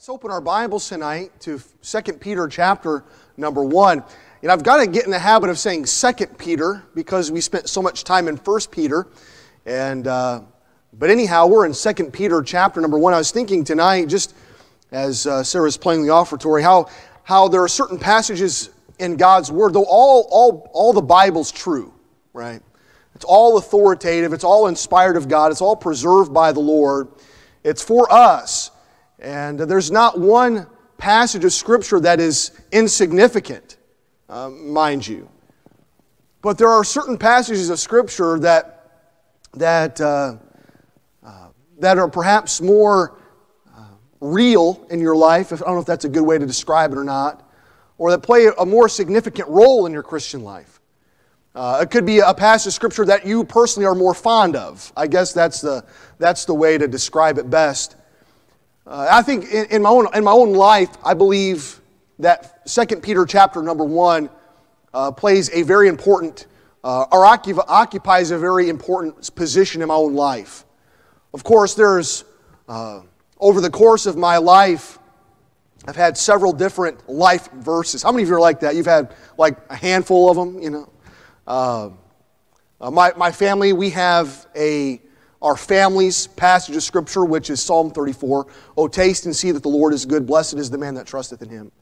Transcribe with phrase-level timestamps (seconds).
[0.00, 3.04] Let's open our Bibles tonight to 2 Peter chapter
[3.36, 4.02] number 1.
[4.42, 7.68] And I've got to get in the habit of saying 2 Peter because we spent
[7.68, 9.08] so much time in 1 Peter.
[9.66, 10.40] And, uh,
[10.98, 13.12] but anyhow, we're in 2 Peter chapter number 1.
[13.12, 14.34] I was thinking tonight, just
[14.90, 16.88] as uh, Sarah's playing the offertory, how,
[17.22, 18.70] how there are certain passages
[19.00, 21.92] in God's Word, though all, all, all the Bible's true,
[22.32, 22.62] right?
[23.14, 27.08] It's all authoritative, it's all inspired of God, it's all preserved by the Lord.
[27.64, 28.70] It's for us.
[29.20, 30.66] And there's not one
[30.96, 33.76] passage of Scripture that is insignificant,
[34.28, 35.28] uh, mind you.
[36.42, 38.90] But there are certain passages of Scripture that,
[39.54, 40.36] that, uh,
[41.24, 41.48] uh,
[41.80, 43.18] that are perhaps more
[43.76, 43.82] uh,
[44.20, 45.52] real in your life.
[45.52, 47.46] I don't know if that's a good way to describe it or not,
[47.98, 50.80] or that play a more significant role in your Christian life.
[51.54, 54.92] Uh, it could be a passage of Scripture that you personally are more fond of.
[54.96, 55.84] I guess that's the,
[56.18, 57.96] that's the way to describe it best.
[58.86, 61.80] Uh, I think in, in, my own, in my own life, I believe
[62.18, 64.30] that 2 Peter chapter number 1
[64.92, 66.46] uh, plays a very important,
[66.82, 70.64] uh, or occupies a very important position in my own life.
[71.34, 72.24] Of course, there's,
[72.68, 73.02] uh,
[73.38, 74.98] over the course of my life,
[75.86, 78.02] I've had several different life verses.
[78.02, 78.76] How many of you are like that?
[78.76, 80.92] You've had like a handful of them, you know?
[81.46, 81.90] Uh,
[82.80, 85.00] uh, my, my family, we have a
[85.42, 88.46] our family's passage of Scripture, which is Psalm 34.
[88.76, 90.26] Oh, taste and see that the Lord is good.
[90.26, 91.72] Blessed is the man that trusteth in him.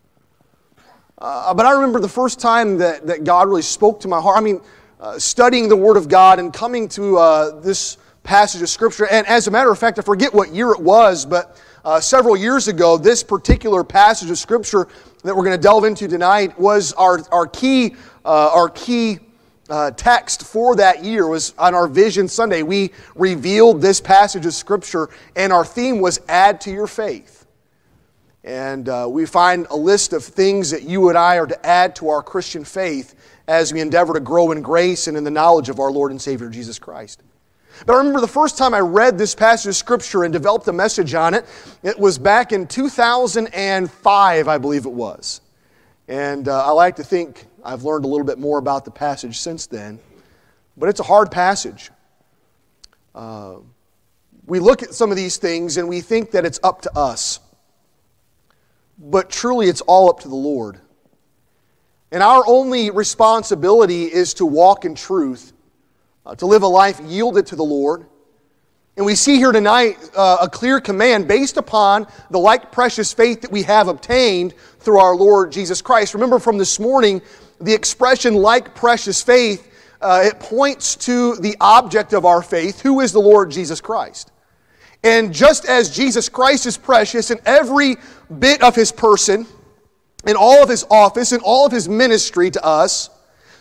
[1.19, 4.39] Uh, but I remember the first time that, that God really spoke to my heart.
[4.39, 4.61] I mean,
[5.01, 9.09] uh, studying the Word of God and coming to uh, this passage of Scripture.
[9.09, 12.37] And as a matter of fact, I forget what year it was, but uh, several
[12.37, 14.87] years ago, this particular passage of Scripture
[15.25, 19.19] that we're going to delve into tonight was our, our key, uh, our key
[19.69, 22.63] uh, text for that year was on our Vision Sunday.
[22.63, 27.47] We revealed this passage of Scripture, and our theme was Add to Your Faith.
[28.45, 31.95] And uh, we find a list of things that you and I are to add
[31.97, 33.15] to our Christian faith
[33.47, 36.21] as we endeavor to grow in grace and in the knowledge of our Lord and
[36.21, 37.23] Savior Jesus Christ.
[37.87, 40.73] But I remember the first time I read this passage of Scripture and developed a
[40.73, 41.45] message on it,
[41.83, 45.41] it was back in 2005, I believe it was.
[46.09, 49.39] And uh, I like to think I've learned a little bit more about the passage
[49.41, 49.99] since then,
[50.79, 51.91] but it's a hard passage.
[53.15, 53.57] Uh,
[54.47, 57.41] we look at some of these things and we think that it's up to us,
[58.99, 60.81] but truly it's all up to the Lord.
[62.11, 65.53] And our only responsibility is to walk in truth,
[66.25, 68.07] uh, to live a life yielded to the Lord.
[68.97, 73.43] And we see here tonight uh, a clear command based upon the like precious faith
[73.43, 76.15] that we have obtained through our Lord Jesus Christ.
[76.15, 77.21] Remember from this morning,
[77.61, 79.65] the expression like precious faith,
[80.01, 84.31] uh, it points to the object of our faith, who is the Lord Jesus Christ.
[85.05, 87.97] And just as Jesus Christ is precious in every
[88.39, 89.47] bit of his person,
[90.27, 93.11] in all of his office, in all of his ministry to us,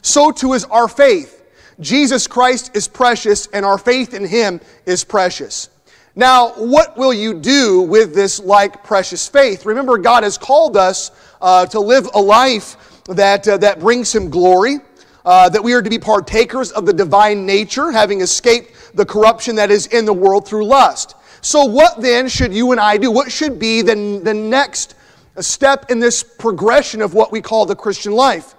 [0.01, 1.43] so too is our faith.
[1.79, 5.69] Jesus Christ is precious, and our faith in him is precious.
[6.15, 9.67] Now, what will you do with this like precious faith?
[9.67, 14.29] Remember, God has called us uh, to live a life that, uh, that brings him
[14.29, 14.77] glory,
[15.25, 19.55] uh, that we are to be partakers of the divine nature, having escaped the corruption
[19.55, 21.15] that is in the world through lust.
[21.41, 23.11] So, what then should you and I do?
[23.11, 24.95] What should be the, the next
[25.39, 28.55] step in this progression of what we call the Christian life?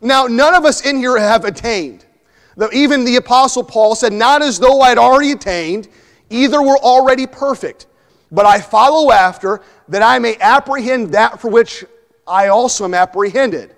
[0.00, 2.04] Now, none of us in here have attained.
[2.56, 5.88] Though even the Apostle Paul said, Not as though I'd already attained,
[6.30, 7.86] either were already perfect,
[8.30, 11.84] but I follow after that I may apprehend that for which
[12.26, 13.74] I also am apprehended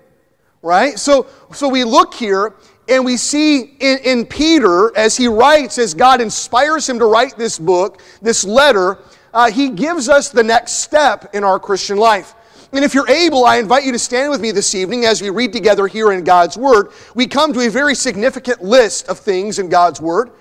[0.65, 0.97] right?
[0.97, 2.53] So, so we look here
[2.89, 7.37] and we see in, in Peter, as he writes, as God inspires him to write
[7.37, 8.97] this book, this letter,
[9.33, 12.33] uh, he gives us the next step in our Christian life.
[12.73, 15.29] And if you're able, I invite you to stand with me this evening as we
[15.29, 16.89] read together here in God's Word.
[17.13, 20.31] We come to a very significant list of things in God's Word.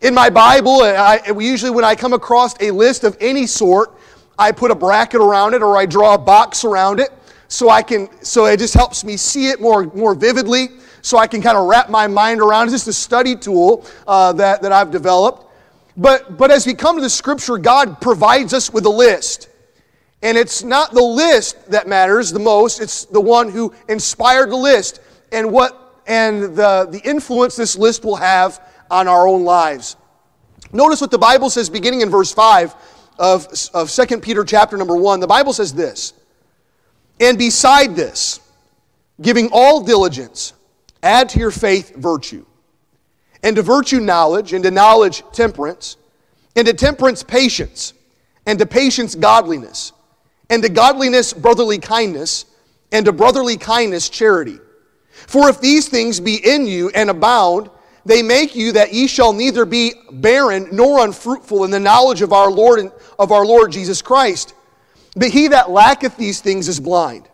[0.00, 3.92] In my Bible, I, usually when I come across a list of any sort,
[4.38, 7.10] I put a bracket around it or I draw a box around it
[7.48, 10.68] so I can, so it just helps me see it more, more vividly,
[11.02, 12.64] so I can kind of wrap my mind around.
[12.64, 15.52] It's just a study tool uh, that, that I've developed.
[15.96, 19.48] But, but as we come to the scripture, God provides us with a list.
[20.22, 24.56] And it's not the list that matters the most, it's the one who inspired the
[24.56, 25.00] list
[25.30, 28.60] and what and the, the influence this list will have
[28.90, 29.96] on our own lives.
[30.72, 32.74] Notice what the Bible says beginning in verse 5
[33.18, 35.20] of, of 2 Peter chapter number 1.
[35.20, 36.12] The Bible says this.
[37.20, 38.40] And beside this,
[39.20, 40.52] giving all diligence,
[41.02, 42.44] add to your faith virtue,
[43.42, 45.96] and to virtue knowledge, and to knowledge temperance,
[46.56, 47.92] and to temperance patience,
[48.46, 49.92] and to patience godliness,
[50.50, 52.46] and to godliness, brotherly kindness,
[52.92, 54.58] and to brotherly kindness, charity.
[55.10, 57.70] For if these things be in you and abound,
[58.04, 62.32] they make you that ye shall neither be barren nor unfruitful in the knowledge of
[62.32, 64.54] our Lord and of our Lord Jesus Christ.
[65.16, 67.28] But he that lacketh these things is blind,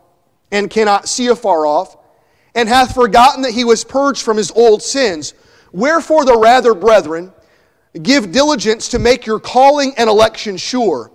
[0.51, 1.97] and cannot see afar off,
[2.55, 5.35] and hath forgotten that he was purged from his old sins.
[5.73, 7.33] Wherefore the rather, brethren,
[8.03, 11.11] give diligence to make your calling and election sure.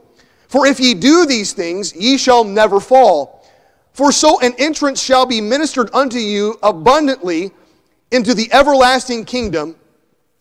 [0.48, 3.46] For if ye do these things, ye shall never fall.
[3.94, 7.52] For so an entrance shall be ministered unto you abundantly
[8.12, 9.76] into the everlasting kingdom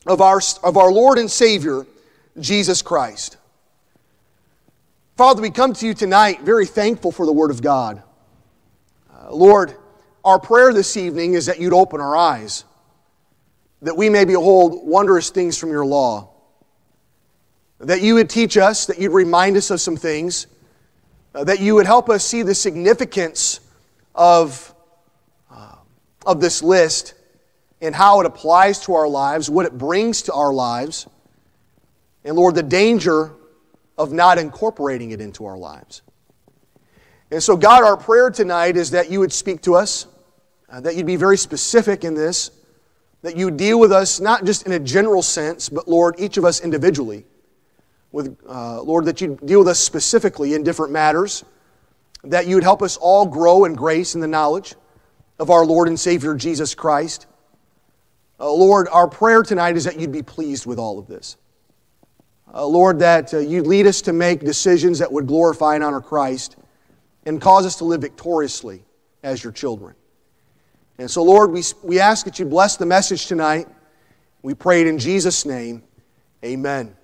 [0.06, 1.86] of our, of our Lord and Savior,
[2.38, 3.36] Jesus Christ.
[5.16, 8.02] Father, we come to you tonight very thankful for the Word of God.
[9.08, 9.76] Uh, Lord,
[10.24, 12.64] our prayer this evening is that you'd open our eyes,
[13.82, 16.30] that we may behold wondrous things from your law,
[17.78, 20.48] that you would teach us, that you'd remind us of some things,
[21.32, 23.60] uh, that you would help us see the significance
[24.16, 24.74] of,
[25.48, 25.76] uh,
[26.26, 27.14] of this list
[27.80, 31.06] and how it applies to our lives, what it brings to our lives,
[32.24, 33.32] and Lord, the danger
[33.96, 36.02] of not incorporating it into our lives.
[37.30, 40.06] And so, God, our prayer tonight is that you would speak to us,
[40.68, 42.50] uh, that you'd be very specific in this,
[43.22, 46.44] that you deal with us not just in a general sense, but Lord, each of
[46.44, 47.24] us individually.
[48.12, 51.44] With, uh, Lord, that you deal with us specifically in different matters,
[52.22, 54.74] that you would help us all grow in grace and the knowledge
[55.38, 57.26] of our Lord and Savior Jesus Christ.
[58.38, 61.36] Uh, Lord, our prayer tonight is that you'd be pleased with all of this.
[62.54, 66.00] Uh, Lord, that uh, you'd lead us to make decisions that would glorify and honor
[66.00, 66.56] Christ
[67.26, 68.84] and cause us to live victoriously
[69.24, 69.96] as your children.
[70.98, 73.66] And so, Lord, we, we ask that you bless the message tonight.
[74.42, 75.82] We pray it in Jesus' name.
[76.44, 76.94] Amen.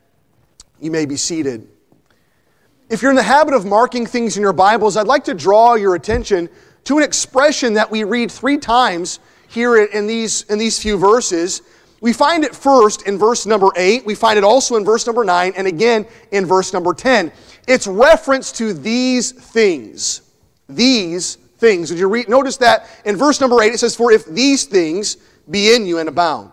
[0.78, 1.66] You may be seated.
[2.88, 5.74] If you're in the habit of marking things in your Bibles, I'd like to draw
[5.74, 6.48] your attention
[6.84, 9.18] to an expression that we read three times
[9.48, 11.62] here in these, in these few verses.
[12.00, 15.24] We find it first in verse number 8, we find it also in verse number
[15.24, 17.30] 9, and again in verse number 10.
[17.68, 20.22] It's reference to these things.
[20.68, 21.90] These things.
[21.90, 25.18] Did you read, notice that in verse number 8 it says, For if these things
[25.50, 26.52] be in you and abound.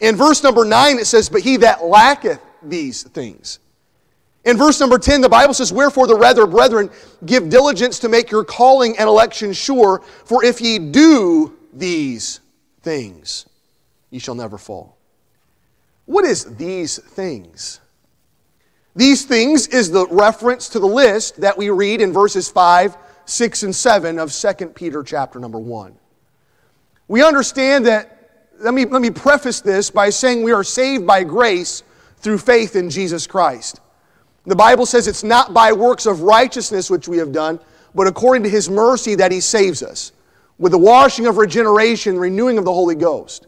[0.00, 3.60] In verse number 9 it says, But he that lacketh these things.
[4.44, 6.90] In verse number 10, the Bible says, Wherefore the rather, brethren,
[7.24, 12.40] give diligence to make your calling and election sure, for if ye do these
[12.82, 13.46] things,
[14.12, 14.96] ye shall never fall.
[16.04, 17.80] What is these things?
[18.94, 23.62] These things is the reference to the list that we read in verses 5, 6,
[23.62, 25.96] and 7 of 2 Peter chapter number 1.
[27.08, 31.24] We understand that, let me, let me preface this by saying we are saved by
[31.24, 31.82] grace
[32.18, 33.80] through faith in Jesus Christ.
[34.44, 37.58] The Bible says it's not by works of righteousness which we have done,
[37.94, 40.12] but according to his mercy that he saves us
[40.58, 43.46] with the washing of regeneration, renewing of the Holy Ghost.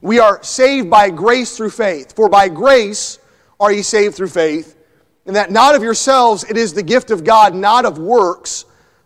[0.00, 2.14] We are saved by grace through faith.
[2.14, 3.18] For by grace
[3.58, 4.76] are ye saved through faith,
[5.24, 8.64] and that not of yourselves, it is the gift of God, not of works,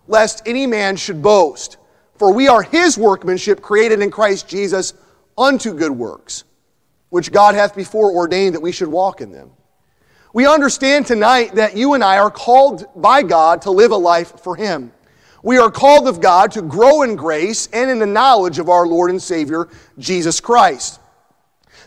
[0.08, 1.76] lest any man should boast.
[2.16, 4.92] For we are his workmanship, created in Christ Jesus
[5.38, 6.44] unto good works,
[7.08, 9.50] which God hath before ordained that we should walk in them.
[10.32, 14.40] We understand tonight that you and I are called by God to live a life
[14.40, 14.92] for him.
[15.42, 18.86] We are called of God to grow in grace and in the knowledge of our
[18.86, 19.68] Lord and Savior,
[19.98, 21.00] Jesus Christ.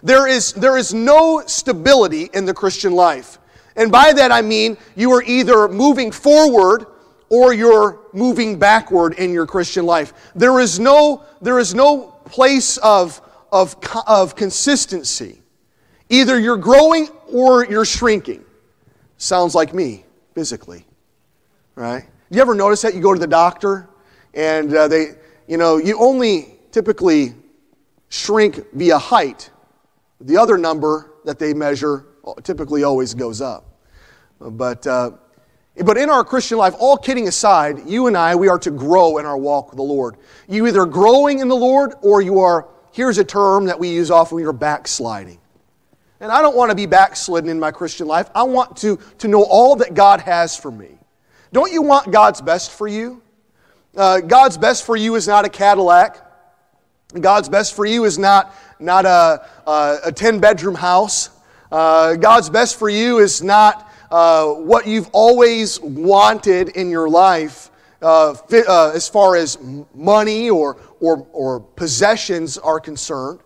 [0.01, 3.38] There is, there is no stability in the Christian life.
[3.75, 6.88] And by that I mean you are either moving forward
[7.29, 10.13] or you're moving backward in your Christian life.
[10.36, 15.41] There is no, there is no place of, of, of consistency.
[16.10, 18.43] Either you're growing or you're shrinking.
[19.17, 20.05] Sounds like me,
[20.36, 20.86] physically,
[21.75, 22.05] right?
[22.30, 22.94] You ever notice that?
[22.94, 23.89] You go to the doctor
[24.34, 25.15] and uh, they,
[25.48, 27.36] you know, you only typically
[28.10, 29.50] shrink via height.
[30.22, 32.06] The other number that they measure
[32.44, 33.65] typically always goes up.
[34.39, 35.12] But, uh,
[35.84, 39.18] but in our Christian life, all kidding aside, you and I, we are to grow
[39.18, 40.18] in our walk with the Lord.
[40.48, 44.12] You either growing in the Lord or you are, here's a term that we use
[44.12, 45.39] often, you're backsliding.
[46.20, 48.30] And I don't want to be backslidden in my Christian life.
[48.34, 50.98] I want to, to know all that God has for me.
[51.53, 53.22] Don't you want God's best for you?
[53.95, 56.17] Uh, God's best for you is not a Cadillac.
[57.22, 61.29] God's best for you is not, not a, a, a 10 bedroom house.
[61.72, 67.69] Uh, God's best for you is not uh, what you've always wanted in your life
[68.01, 69.60] uh, uh, as far as
[69.93, 73.41] money or, or, or possessions are concerned.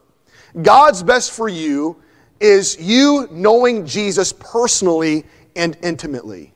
[0.61, 2.01] God's best for you
[2.39, 5.25] is you knowing Jesus personally
[5.57, 6.53] and intimately.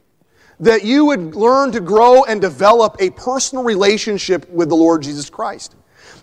[0.61, 5.29] That you would learn to grow and develop a personal relationship with the Lord Jesus
[5.29, 5.75] Christ.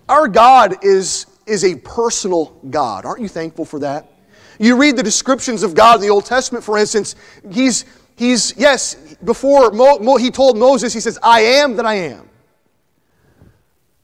[0.09, 3.05] Our God is, is a personal God.
[3.05, 4.11] Aren't you thankful for that?
[4.61, 7.17] You read the descriptions of God in the Old Testament, for instance,
[7.51, 7.85] he's,
[8.17, 12.29] he's yes, before Mo, Mo, he told Moses, he says, I am that I am.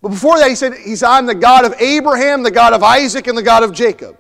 [0.03, 3.26] But before that, he said, he's, I'm the God of Abraham, the God of Isaac,
[3.26, 4.19] and the God of Jacob.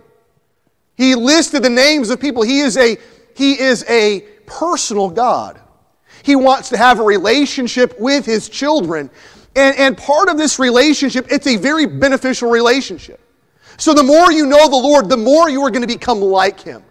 [0.96, 2.42] He listed the names of people.
[2.42, 2.96] He is a,
[3.36, 5.60] he is a personal God.
[6.24, 9.10] He wants to have a relationship with his children.
[9.54, 13.20] And, and part of this relationship, it's a very beneficial relationship.
[13.76, 16.60] So the more you know the Lord, the more you are going to become like
[16.60, 16.82] him.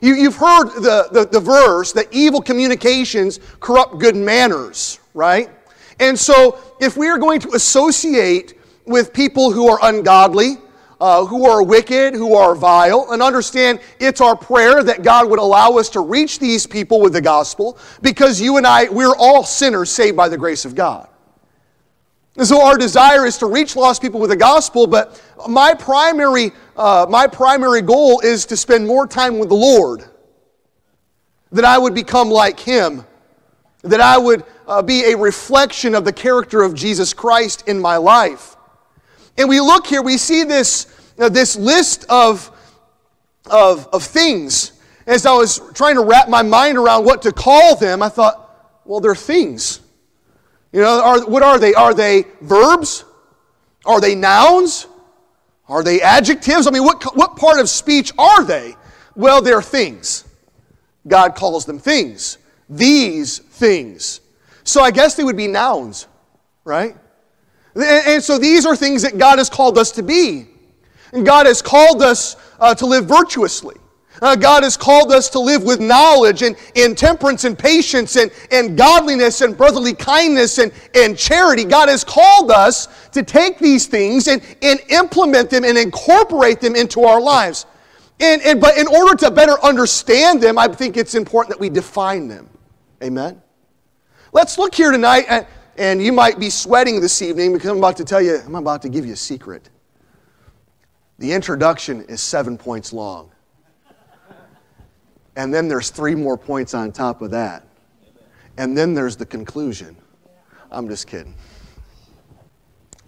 [0.00, 5.50] You, have heard the, the, the verse that evil communications corrupt good manners, right?
[5.98, 10.56] And so if we are going to associate with people who are ungodly,
[11.00, 15.38] uh, who are wicked, who are vile, and understand it's our prayer that God would
[15.38, 19.42] allow us to reach these people with the gospel because you and I, we're all
[19.42, 21.08] sinners saved by the grace of God.
[22.36, 26.52] And so our desire is to reach lost people with the gospel, but my primary,
[26.76, 30.04] uh, my primary goal is to spend more time with the Lord.
[31.52, 33.04] That I would become like Him.
[33.82, 37.96] That I would uh, be a reflection of the character of Jesus Christ in my
[37.96, 38.56] life.
[39.36, 40.86] And we look here, we see this,
[41.18, 42.50] uh, this list of,
[43.50, 44.72] of, of things.
[45.06, 48.80] As I was trying to wrap my mind around what to call them, I thought,
[48.84, 49.80] well, they're things.
[50.72, 51.74] You know, are, what are they?
[51.74, 53.04] Are they verbs?
[53.84, 54.86] Are they nouns?
[55.68, 56.66] Are they adjectives?
[56.66, 58.76] I mean, what, what part of speech are they?
[59.14, 60.24] Well, they're things.
[61.06, 62.38] God calls them things.
[62.68, 64.20] These things.
[64.64, 66.06] So I guess they would be nouns,
[66.64, 66.96] right?
[67.74, 70.48] And, so these are things that God has called us to be.
[71.12, 73.76] And God has called us uh, to live virtuously.
[74.22, 78.30] Uh, God has called us to live with knowledge and, and temperance and patience and,
[78.50, 81.64] and godliness and brotherly kindness and, and charity.
[81.64, 86.76] God has called us to take these things and, and implement them and incorporate them
[86.76, 87.66] into our lives.
[88.18, 91.70] And, and, but in order to better understand them, I think it's important that we
[91.70, 92.50] define them.
[93.02, 93.40] Amen?
[94.32, 95.48] Let's look here tonight, at,
[95.80, 98.82] and you might be sweating this evening because I'm about to tell you, I'm about
[98.82, 99.70] to give you a secret.
[101.18, 103.32] The introduction is seven points long.
[105.36, 107.66] And then there's three more points on top of that.
[108.58, 109.96] And then there's the conclusion.
[110.70, 111.34] I'm just kidding.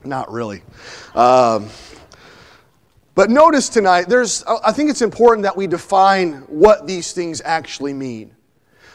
[0.03, 0.63] Not really.
[1.15, 1.69] Um,
[3.15, 7.93] but notice tonight, there's, I think it's important that we define what these things actually
[7.93, 8.35] mean.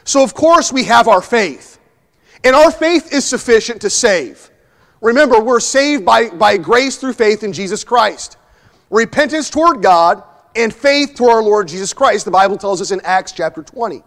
[0.04, 1.77] So, of course, we have our faith.
[2.44, 4.50] And our faith is sufficient to save.
[5.02, 8.38] Remember, we're saved by, by grace through faith in Jesus Christ.
[8.90, 10.24] Repentance toward God
[10.56, 12.26] and faith to our Lord Jesus Christ.
[12.26, 14.04] The Bible tells us in Acts chapter 20.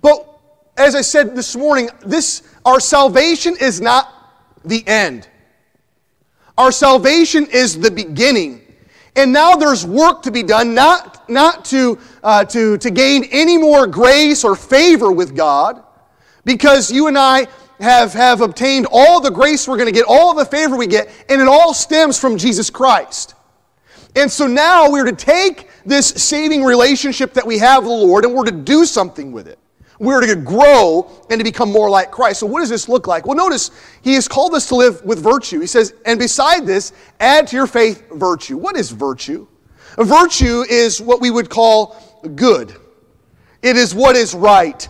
[0.00, 0.26] But
[0.76, 4.12] as I said this morning, this our salvation is not
[4.64, 5.28] the end.
[6.56, 8.62] Our salvation is the beginning.
[9.16, 13.58] And now there's work to be done, not, not to, uh, to, to gain any
[13.58, 15.82] more grace or favor with God,
[16.48, 17.46] because you and I
[17.78, 21.10] have, have obtained all the grace we're going to get, all the favor we get,
[21.28, 23.34] and it all stems from Jesus Christ.
[24.16, 28.24] And so now we're to take this saving relationship that we have with the Lord
[28.24, 29.58] and we're to do something with it.
[29.98, 32.40] We're to grow and to become more like Christ.
[32.40, 33.26] So, what does this look like?
[33.26, 35.60] Well, notice he has called us to live with virtue.
[35.60, 38.56] He says, and beside this, add to your faith virtue.
[38.56, 39.48] What is virtue?
[39.98, 42.74] Virtue is what we would call good,
[43.60, 44.88] it is what is right.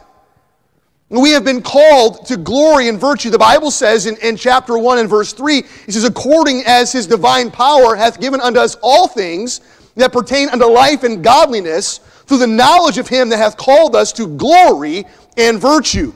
[1.10, 3.30] We have been called to glory and virtue.
[3.30, 7.06] The Bible says in, in chapter 1 and verse 3, it says, according as his
[7.06, 9.62] divine power hath given unto us all things
[9.96, 14.12] that pertain unto life and godliness, through the knowledge of him that hath called us
[14.12, 15.06] to glory
[15.38, 16.12] and virtue.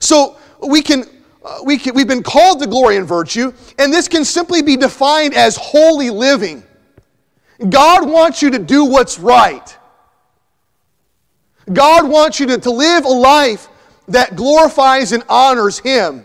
[0.00, 1.04] So we can,
[1.44, 4.76] uh, we can, we've been called to glory and virtue, and this can simply be
[4.76, 6.64] defined as holy living.
[7.70, 9.76] God wants you to do what's right.
[11.72, 13.68] God wants you to, to live a life
[14.08, 16.24] that glorifies and honors Him.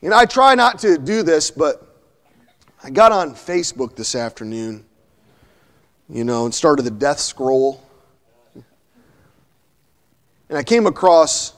[0.00, 1.80] You know, I try not to do this, but
[2.82, 4.84] I got on Facebook this afternoon,
[6.08, 7.82] you know, and started the death scroll.
[10.48, 11.54] And I came across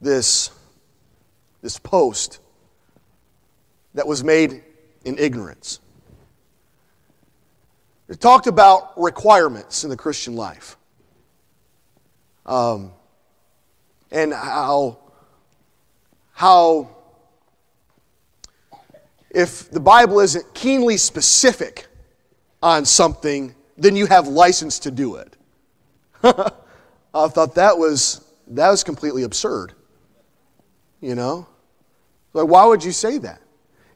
[0.00, 0.50] this,
[1.60, 2.38] this post
[3.94, 4.62] that was made
[5.04, 5.80] in ignorance.
[8.08, 10.76] It talked about requirements in the Christian life.
[12.46, 12.92] Um,
[14.10, 14.98] and how,
[16.32, 16.90] how
[19.30, 21.86] if the Bible isn't keenly specific
[22.62, 25.36] on something, then you have license to do it.
[26.22, 29.72] I thought that was, that was completely absurd.
[31.00, 31.48] You know?
[32.32, 33.40] Like, why would you say that?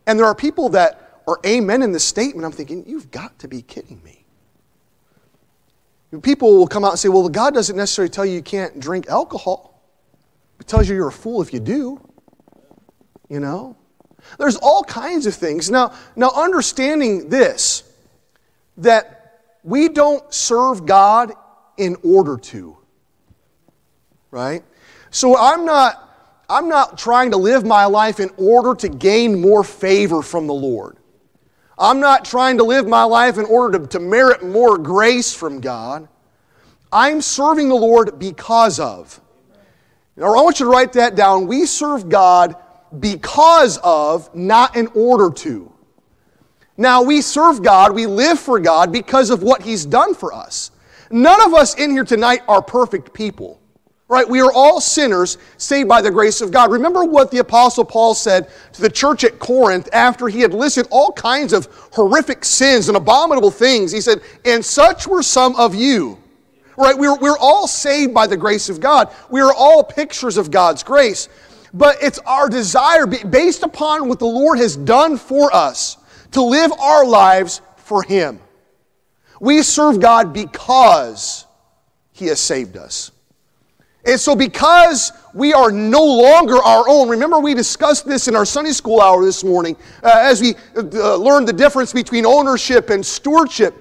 [0.07, 2.45] And there are people that are amen in this statement.
[2.45, 4.25] I'm thinking, you've got to be kidding me.
[6.23, 9.09] People will come out and say, well, God doesn't necessarily tell you you can't drink
[9.09, 9.83] alcohol.
[10.59, 12.01] It tells you you're a fool if you do.
[13.29, 13.77] You know?
[14.39, 15.71] There's all kinds of things.
[15.71, 17.85] Now, now understanding this,
[18.79, 21.33] that we don't serve God
[21.77, 22.77] in order to.
[24.31, 24.63] Right?
[25.11, 26.05] So I'm not
[26.51, 30.55] I'm not trying to live my life in order to gain more favor from the
[30.55, 30.98] Lord.
[31.79, 35.61] I'm not trying to live my life in order to, to merit more grace from
[35.61, 36.09] God.
[36.93, 39.21] I'm serving the Lord because of.
[40.17, 41.47] Now, I want you to write that down.
[41.47, 42.57] We serve God
[42.99, 45.73] because of, not in order to.
[46.77, 50.71] Now, we serve God, we live for God because of what He's done for us.
[51.11, 53.61] None of us in here tonight are perfect people.
[54.09, 54.27] Right?
[54.27, 56.73] We are all sinners saved by the grace of God.
[56.73, 60.89] Remember what the Apostle Paul said to the church at Corinth after he had listed
[60.91, 63.93] all kinds of horrific sins and abominable things.
[63.93, 66.19] He said, And such were some of you.
[66.79, 66.97] Right?
[66.97, 69.13] We're, we're all saved by the grace of God.
[69.29, 71.29] We are all pictures of God's grace.
[71.75, 75.99] But it's our desire, based upon what the Lord has done for us,
[76.33, 78.41] to live our lives for Him.
[79.39, 81.45] We serve God because
[82.13, 83.11] He has saved us.
[84.09, 88.47] And so, because we are no longer our own, remember we discussed this in our
[88.47, 93.05] Sunday school hour this morning uh, as we uh, learned the difference between ownership and
[93.05, 93.75] stewardship,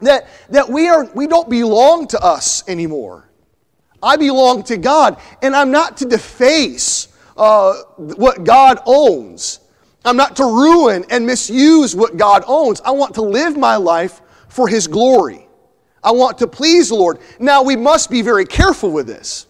[0.00, 3.30] that, that we, are, we don't belong to us anymore.
[4.02, 9.60] I belong to God, and I'm not to deface uh, what God owns.
[10.04, 12.80] I'm not to ruin and misuse what God owns.
[12.80, 15.46] I want to live my life for His glory.
[16.02, 17.20] I want to please the Lord.
[17.38, 19.46] Now, we must be very careful with this.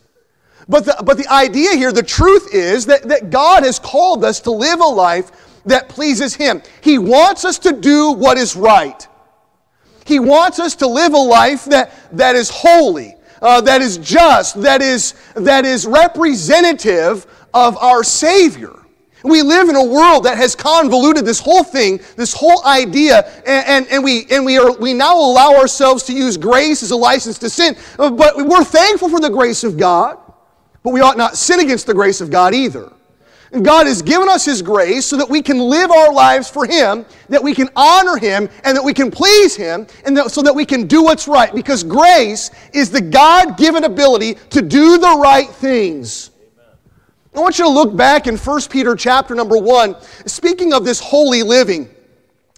[0.69, 4.41] But the, but the idea here, the truth is that, that God has called us
[4.41, 5.31] to live a life
[5.65, 6.63] that pleases Him.
[6.81, 9.07] He wants us to do what is right.
[10.05, 14.61] He wants us to live a life that, that is holy, uh, that is just,
[14.63, 18.79] that is, that is representative of our Savior.
[19.25, 23.67] We live in a world that has convoluted this whole thing, this whole idea, and,
[23.69, 26.97] and, and, we, and we, are, we now allow ourselves to use grace as a
[26.97, 27.77] license to sin.
[27.97, 30.19] But we're thankful for the grace of God.
[30.83, 32.93] But we ought not sin against the grace of God either.
[33.53, 36.65] And God has given us His grace so that we can live our lives for
[36.65, 40.41] Him, that we can honor Him, and that we can please Him, and that, so
[40.43, 41.55] that we can do what's right.
[41.55, 46.31] Because grace is the God given ability to do the right things.
[47.35, 51.01] I want you to look back in 1 Peter chapter number 1, speaking of this
[51.01, 51.89] holy living.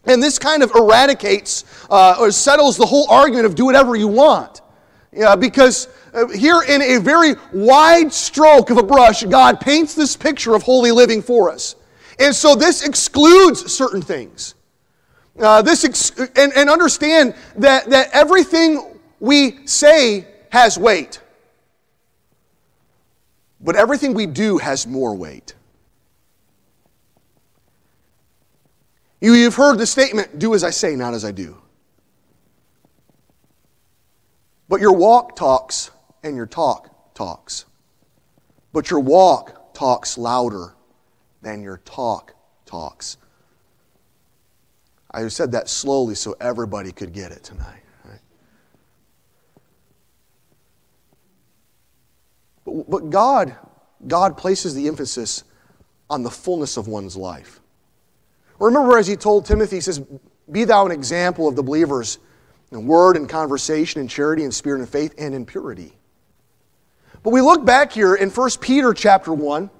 [0.06, 4.08] And this kind of eradicates uh, or settles the whole argument of do whatever you
[4.08, 4.60] want.
[5.12, 5.88] Yeah, because
[6.34, 10.92] here in a very wide stroke of a brush, God paints this picture of holy
[10.92, 11.76] living for us.
[12.18, 14.54] And so this excludes certain things.
[15.38, 21.20] Uh, this ex- and, and understand that, that everything we say has weight.
[23.60, 25.54] But everything we do has more weight.
[29.20, 31.56] You, you've heard the statement, do as I say, not as I do.
[34.68, 35.90] But your walk talks
[36.24, 37.66] and your talk talks.
[38.72, 40.74] But your walk talks louder
[41.42, 42.34] than your talk
[42.66, 43.18] talks.
[45.10, 47.82] I said that slowly so everybody could get it tonight.
[52.64, 53.54] But, but God,
[54.08, 55.44] God places the emphasis
[56.10, 57.60] on the fullness of one's life.
[58.58, 60.02] Remember, as he told Timothy, he says,
[60.50, 62.18] Be thou an example of the believers
[62.72, 65.96] in word and conversation, and charity and spirit and faith, and in purity.
[67.24, 69.70] But we look back here in 1 Peter chapter 1,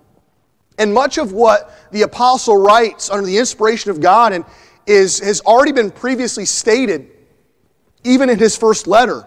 [0.78, 4.46] and much of what the apostle writes under the inspiration of God and
[4.86, 7.10] is, has already been previously stated,
[8.02, 9.26] even in his first letter.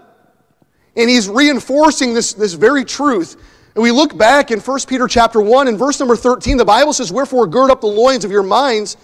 [0.95, 3.35] And he's reinforcing this, this very truth.
[3.75, 6.93] And we look back in 1 Peter chapter 1 and verse number 13, the Bible
[6.93, 8.97] says, Wherefore gird up the loins of your minds,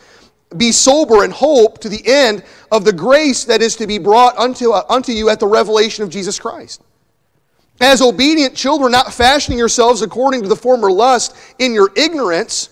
[0.57, 4.35] be sober and hope to the end of the grace that is to be brought
[4.37, 6.81] unto, uh, unto you at the revelation of Jesus Christ.
[7.81, 12.69] As obedient children, not fashioning yourselves according to the former lust in your ignorance,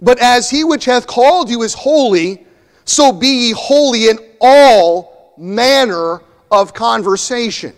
[0.00, 2.46] but as he which hath called you is holy,
[2.84, 7.74] so be ye holy in all manner of conversation.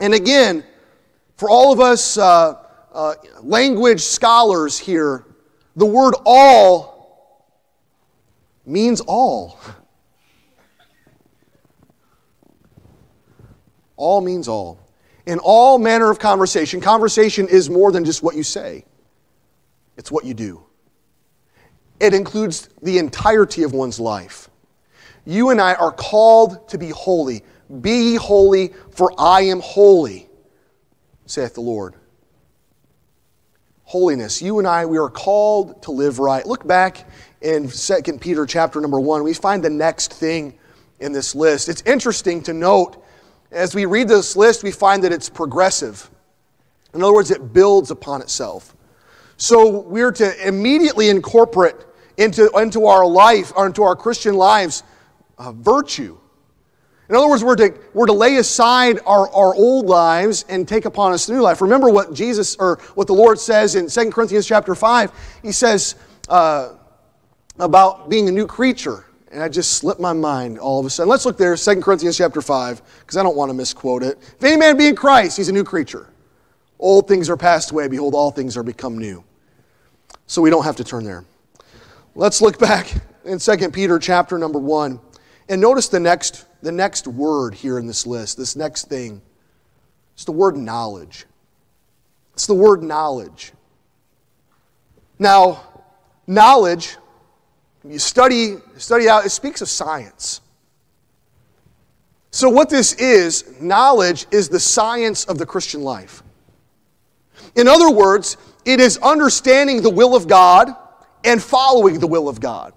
[0.00, 0.64] And again,
[1.36, 2.56] for all of us uh,
[2.92, 5.24] uh, language scholars here,
[5.76, 6.92] the word all
[8.66, 9.58] means all.
[13.96, 14.81] All means all.
[15.26, 16.80] In all manner of conversation.
[16.80, 18.84] Conversation is more than just what you say,
[19.96, 20.62] it's what you do.
[22.00, 24.50] It includes the entirety of one's life.
[25.24, 27.44] You and I are called to be holy.
[27.80, 30.28] Be holy, for I am holy,
[31.26, 31.94] saith the Lord.
[33.84, 34.42] Holiness.
[34.42, 36.44] You and I, we are called to live right.
[36.44, 37.08] Look back
[37.40, 39.22] in 2 Peter chapter number 1.
[39.22, 40.58] We find the next thing
[40.98, 41.68] in this list.
[41.68, 43.02] It's interesting to note
[43.52, 46.10] as we read this list, we find that it's progressive.
[46.94, 48.74] In other words, it builds upon itself.
[49.36, 51.76] So we're to immediately incorporate
[52.16, 54.82] into, into our life or into our Christian lives
[55.38, 56.18] uh, virtue.
[57.08, 60.84] In other words, we're to, we're to lay aside our, our old lives and take
[60.84, 61.60] upon us new life.
[61.60, 65.40] Remember what Jesus or what the Lord says in 2 Corinthians chapter 5.
[65.42, 65.96] He says
[66.28, 66.74] uh,
[67.58, 69.04] about being a new creature.
[69.32, 71.08] And I just slipped my mind all of a sudden.
[71.08, 74.18] Let's look there, 2 Corinthians chapter 5, because I don't want to misquote it.
[74.20, 76.06] If any man be in Christ, he's a new creature.
[76.78, 77.88] Old things are passed away.
[77.88, 79.24] Behold, all things are become new.
[80.26, 81.24] So we don't have to turn there.
[82.14, 82.92] Let's look back
[83.24, 85.00] in 2 Peter chapter number 1
[85.48, 89.22] and notice the next, the next word here in this list, this next thing.
[90.14, 91.24] It's the word knowledge.
[92.34, 93.52] It's the word knowledge.
[95.18, 95.62] Now,
[96.26, 96.96] knowledge
[97.84, 100.40] you study, study out, it speaks of science.
[102.30, 106.22] So, what this is, knowledge is the science of the Christian life.
[107.56, 110.74] In other words, it is understanding the will of God
[111.24, 112.72] and following the will of God.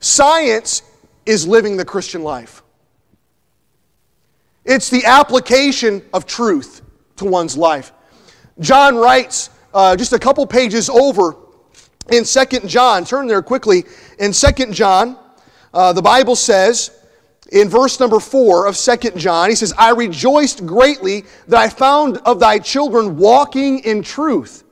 [0.00, 0.82] Science
[1.26, 2.62] is living the Christian life.
[4.64, 6.82] It's the application of truth
[7.16, 7.92] to one's life.
[8.58, 11.36] John writes uh, just a couple pages over
[12.10, 13.84] in Second John, turn there quickly.
[14.18, 15.16] In Second John,
[15.72, 16.90] uh, the Bible says,
[17.50, 22.18] in verse number 4 of Second John, he says, I rejoiced greatly that I found
[22.18, 24.64] of thy children walking in truth.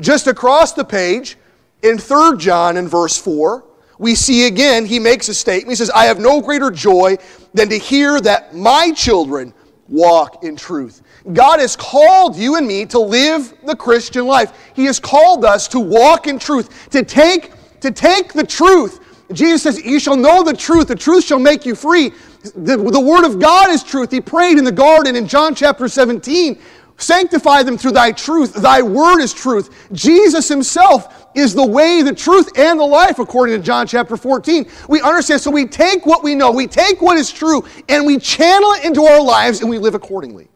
[0.00, 1.36] Just across the page,
[1.82, 3.64] in Third John, in verse 4,
[3.98, 5.70] we see again, he makes a statement.
[5.70, 7.18] He says, I have no greater joy
[7.52, 9.52] than to hear that my children
[9.88, 11.02] walk in truth.
[11.34, 14.72] God has called you and me to live the Christian life.
[14.74, 19.00] He has called us to walk in truth, to take, to take the truth.
[19.32, 22.12] Jesus says, You shall know the truth, the truth shall make you free.
[22.54, 24.10] The, the Word of God is truth.
[24.10, 26.58] He prayed in the garden in John chapter 17
[27.00, 28.54] Sanctify them through thy truth.
[28.54, 29.88] Thy word is truth.
[29.92, 34.66] Jesus himself is the way, the truth, and the life, according to John chapter 14.
[34.88, 38.18] We understand, so we take what we know, we take what is true, and we
[38.18, 40.48] channel it into our lives and we live accordingly.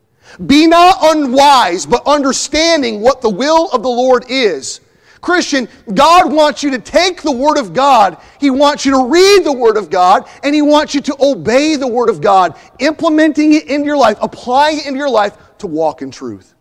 [0.47, 4.81] Be not unwise, but understanding what the will of the Lord is.
[5.25, 9.43] Christian, God wants you to take the Word of God, He wants you to read
[9.43, 13.55] the Word of God, and He wants you to obey the Word of God, implementing
[13.55, 16.55] it into your life, applying it into your life to walk in truth.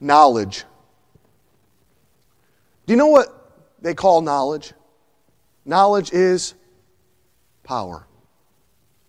[0.00, 0.64] Knowledge.
[2.86, 4.72] Do you know what they call knowledge?
[5.66, 6.54] Knowledge is
[7.62, 8.06] power,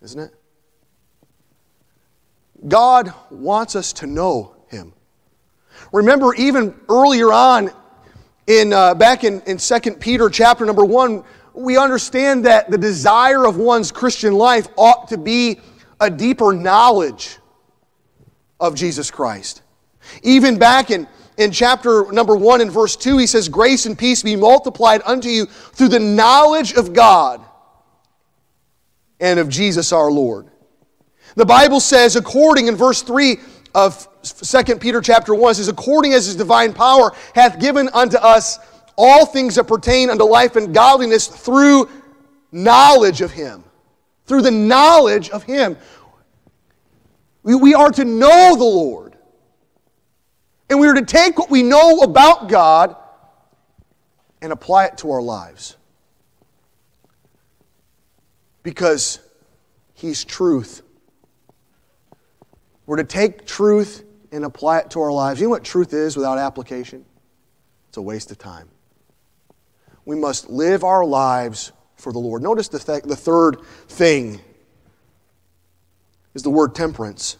[0.02, 0.34] isn't it?
[2.68, 4.51] God wants us to know.
[5.92, 7.70] Remember, even earlier on,
[8.46, 11.22] in, uh, back in, in 2 Peter chapter number 1,
[11.54, 15.60] we understand that the desire of one's Christian life ought to be
[16.00, 17.38] a deeper knowledge
[18.58, 19.62] of Jesus Christ.
[20.22, 24.22] Even back in, in chapter number 1 and verse 2, he says, Grace and peace
[24.22, 27.44] be multiplied unto you through the knowledge of God
[29.20, 30.48] and of Jesus our Lord.
[31.36, 33.36] The Bible says, according in verse 3
[33.74, 38.58] of 2 Peter chapter 1, says, according as his divine power hath given unto us
[38.96, 41.88] all things that pertain unto life and godliness through
[42.52, 43.64] knowledge of him
[44.26, 45.76] through the knowledge of Him.
[47.42, 49.16] We, we are to know the Lord.
[50.70, 52.96] And we are to take what we know about God
[54.40, 55.76] and apply it to our lives.
[58.62, 59.18] Because
[59.92, 60.82] He's truth.
[62.92, 65.40] We're to take truth and apply it to our lives.
[65.40, 67.06] You know what truth is without application?
[67.88, 68.68] It's a waste of time.
[70.04, 72.42] We must live our lives for the Lord.
[72.42, 74.42] Notice the, th- the third thing
[76.34, 77.38] is the word temperance.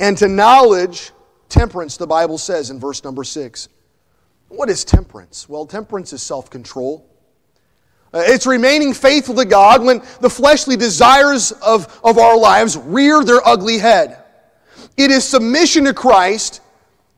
[0.00, 1.10] And to knowledge,
[1.50, 3.68] temperance, the Bible says in verse number six.
[4.48, 5.46] What is temperance?
[5.46, 7.06] Well, temperance is self control.
[8.14, 13.22] Uh, it's remaining faithful to God when the fleshly desires of, of our lives rear
[13.24, 14.20] their ugly head.
[14.96, 16.60] It is submission to Christ,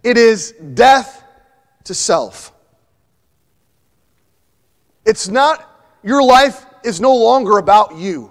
[0.03, 1.25] it is death
[1.85, 2.53] to self.
[5.05, 5.71] It's not
[6.03, 8.31] your life is no longer about you.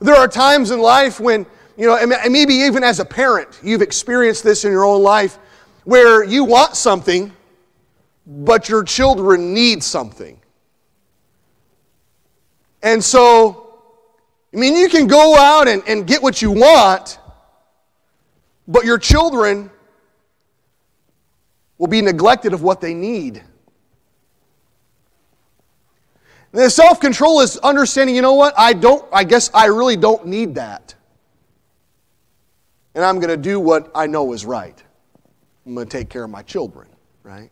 [0.00, 3.82] There are times in life when, you know, and maybe even as a parent, you've
[3.82, 5.38] experienced this in your own life
[5.84, 7.32] where you want something,
[8.26, 10.40] but your children need something.
[12.82, 13.82] And so,
[14.52, 17.18] I mean, you can go out and, and get what you want,
[18.70, 19.68] but your children
[21.76, 23.42] will be neglected of what they need.
[26.52, 28.54] The self control is understanding, you know what?
[28.56, 30.94] I don't, I guess I really don't need that.
[32.94, 34.80] And I'm going to do what I know is right.
[35.66, 36.88] I'm going to take care of my children,
[37.22, 37.50] right?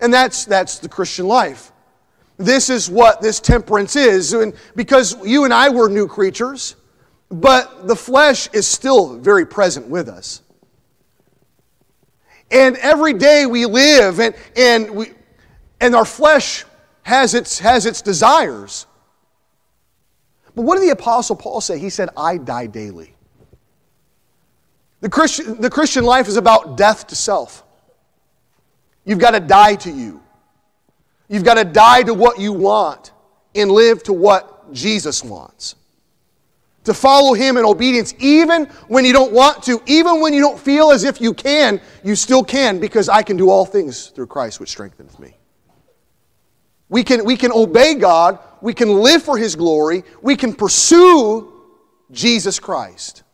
[0.00, 1.72] And that's, that's the Christian life.
[2.36, 4.34] This is what this temperance is.
[4.34, 6.76] And because you and I were new creatures,
[7.30, 10.42] but the flesh is still very present with us.
[12.50, 15.10] And every day we live, and, and, we,
[15.80, 16.64] and our flesh
[17.02, 18.86] has its, has its desires.
[20.54, 21.78] But what did the Apostle Paul say?
[21.78, 23.14] He said, I die daily.
[25.00, 27.64] The Christian, the Christian life is about death to self.
[29.04, 30.22] You've got to die to you.
[31.28, 33.12] You've got to die to what you want
[33.54, 35.74] and live to what Jesus wants.
[36.86, 40.58] To follow Him in obedience, even when you don't want to, even when you don't
[40.58, 44.28] feel as if you can, you still can because I can do all things through
[44.28, 45.36] Christ which strengthens me.
[46.88, 48.38] We can, we can obey God.
[48.60, 50.04] We can live for His glory.
[50.22, 51.52] We can pursue
[52.12, 53.24] Jesus Christ.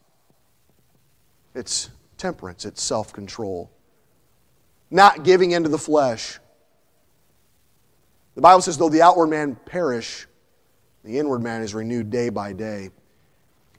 [1.54, 3.70] It's temperance, it's self control,
[4.90, 6.38] not giving into the flesh.
[8.34, 10.26] The Bible says, though the outward man perish,
[11.04, 12.88] the inward man is renewed day by day.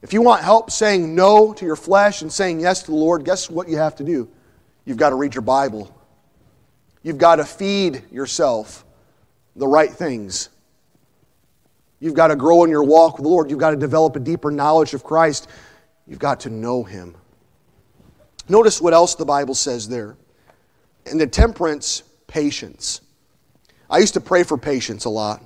[0.04, 3.24] If you want help saying no to your flesh and saying yes to the Lord,
[3.24, 4.30] guess what you have to do?
[4.84, 5.98] You've got to read your Bible.
[7.04, 8.84] You've got to feed yourself
[9.56, 10.50] the right things.
[12.02, 13.50] You've got to grow in your walk with the Lord.
[13.50, 15.48] You've got to develop a deeper knowledge of Christ.
[16.06, 17.16] You've got to know Him.
[18.50, 20.18] Notice what else the Bible says there.
[21.06, 23.00] And the temperance, patience.
[23.90, 25.42] I used to pray for patience a lot.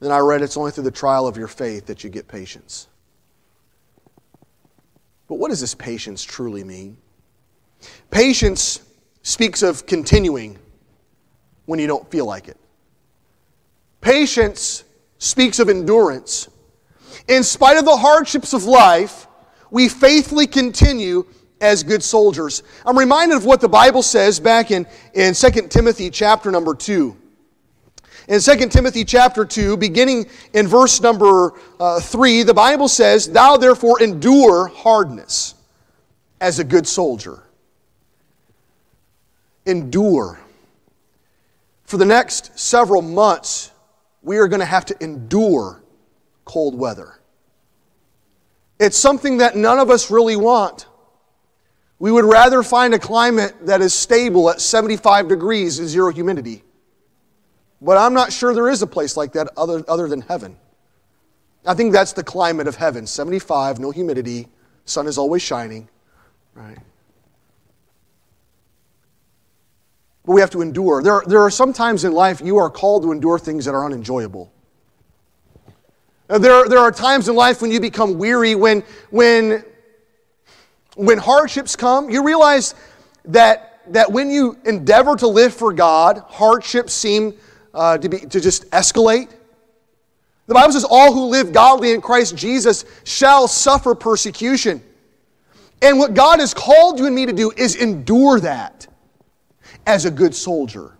[0.00, 2.88] Then I read it's only through the trial of your faith that you get patience.
[5.28, 6.96] But what does this patience truly mean?
[8.10, 8.80] Patience
[9.22, 10.58] speaks of continuing
[11.64, 12.56] when you don't feel like it.
[14.00, 14.84] Patience
[15.18, 16.48] speaks of endurance.
[17.28, 19.26] In spite of the hardships of life,
[19.70, 21.26] we faithfully continue
[21.60, 22.62] as good soldiers.
[22.84, 27.16] I'm reminded of what the Bible says back in, in 2 Timothy chapter number 2.
[28.28, 33.56] In 2 Timothy chapter 2, beginning in verse number uh, 3, the Bible says, Thou
[33.56, 35.54] therefore endure hardness
[36.40, 37.44] as a good soldier.
[39.64, 40.40] Endure.
[41.84, 43.70] For the next several months,
[44.22, 45.82] we are going to have to endure
[46.44, 47.20] cold weather.
[48.80, 50.86] It's something that none of us really want.
[52.00, 56.64] We would rather find a climate that is stable at 75 degrees and zero humidity.
[57.86, 60.56] But I'm not sure there is a place like that other, other than heaven.
[61.64, 64.48] I think that's the climate of heaven 75, no humidity,
[64.84, 65.88] sun is always shining,
[66.54, 66.78] right?
[70.24, 71.00] but we have to endure.
[71.00, 73.84] There, there are some times in life you are called to endure things that are
[73.84, 74.52] unenjoyable.
[76.26, 79.64] There, there are times in life when you become weary, when, when,
[80.96, 82.74] when hardships come, you realize
[83.26, 87.34] that, that when you endeavor to live for God, hardships seem
[87.76, 89.28] uh, to, be, to just escalate.
[90.46, 94.82] The Bible says, All who live godly in Christ Jesus shall suffer persecution.
[95.82, 98.86] And what God has called you and me to do is endure that
[99.86, 100.96] as a good soldier.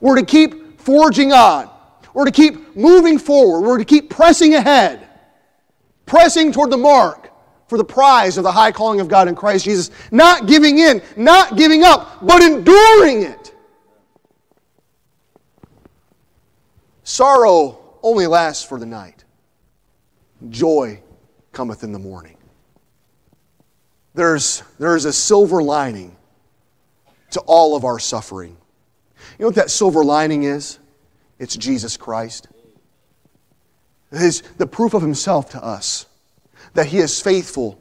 [0.00, 1.70] We're to keep forging on.
[2.12, 3.66] We're to keep moving forward.
[3.66, 5.08] We're to keep pressing ahead,
[6.06, 7.30] pressing toward the mark
[7.66, 9.90] for the prize of the high calling of God in Christ Jesus.
[10.10, 13.43] Not giving in, not giving up, but enduring it.
[17.04, 19.24] Sorrow only lasts for the night,
[20.48, 21.00] joy
[21.52, 22.36] cometh in the morning.
[24.14, 26.16] There's, there's a silver lining
[27.30, 28.56] to all of our suffering.
[29.38, 30.78] You know what that silver lining is?
[31.38, 32.48] It's Jesus Christ.
[34.10, 36.06] His, the proof of Himself to us
[36.74, 37.80] that He is faithful,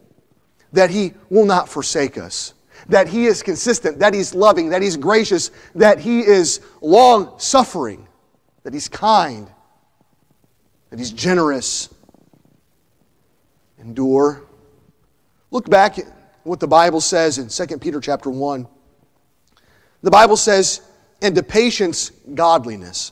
[0.71, 2.53] that He will not forsake us,
[2.89, 8.07] that He is consistent, that He's loving, that He's gracious, that He is long suffering,
[8.63, 9.47] that He's kind,
[10.89, 11.93] that He's generous.
[13.79, 14.43] Endure.
[15.51, 16.05] Look back at
[16.43, 18.67] what the Bible says in 2 Peter chapter 1.
[20.01, 20.81] The Bible says,
[21.21, 23.11] and to patience, godliness.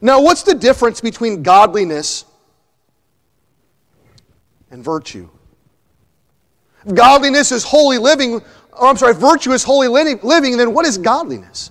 [0.00, 2.24] Now, what's the difference between godliness
[4.72, 5.28] and virtue.
[6.92, 8.40] Godliness is holy living,
[8.72, 11.70] or I'm sorry, virtue is holy living, then what is godliness?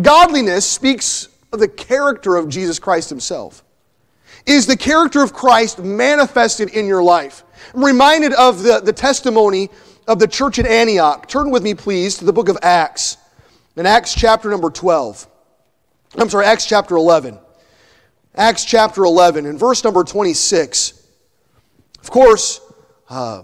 [0.00, 3.64] Godliness speaks of the character of Jesus Christ Himself.
[4.46, 7.44] Is the character of Christ manifested in your life?
[7.74, 9.70] I'm reminded of the, the testimony
[10.06, 11.28] of the church at Antioch.
[11.28, 13.16] Turn with me, please, to the book of Acts.
[13.76, 15.26] In Acts chapter number 12.
[16.16, 17.38] I'm sorry, Acts chapter 11.
[18.34, 21.06] Acts chapter 11, in verse number 26.
[22.00, 22.60] Of course,
[23.08, 23.42] uh,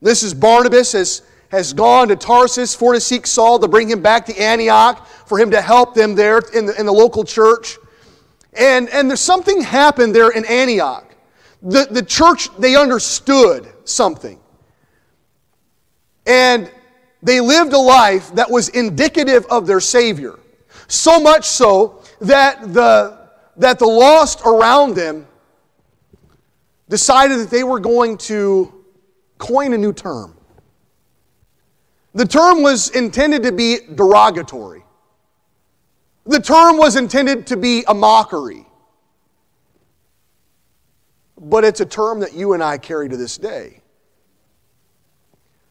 [0.00, 4.02] this is Barnabas has, has gone to Tarsus for to seek Saul to bring him
[4.02, 7.78] back to Antioch for him to help them there in the, in the local church.
[8.54, 11.14] And, and there's something happened there in Antioch.
[11.62, 14.40] The, the church, they understood something.
[16.26, 16.70] And
[17.22, 20.38] they lived a life that was indicative of their Savior.
[20.88, 25.26] So much so that the, that the lost around them
[26.88, 28.84] decided that they were going to
[29.38, 30.36] coin a new term.
[32.16, 34.82] The term was intended to be derogatory.
[36.24, 38.66] The term was intended to be a mockery.
[41.38, 43.82] But it's a term that you and I carry to this day.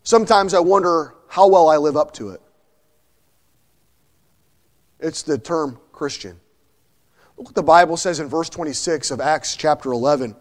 [0.03, 2.41] Sometimes I wonder how well I live up to it.
[4.99, 6.39] It's the term Christian.
[7.37, 10.35] Look what the Bible says in verse 26 of Acts chapter 11.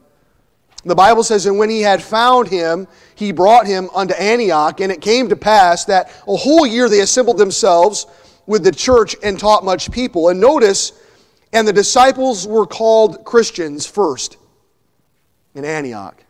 [0.85, 4.81] The Bible says, And when he had found him, he brought him unto Antioch.
[4.81, 8.07] And it came to pass that a whole year they assembled themselves
[8.47, 10.29] with the church and taught much people.
[10.29, 10.93] And notice,
[11.53, 14.37] and the disciples were called Christians first
[15.55, 16.23] in Antioch.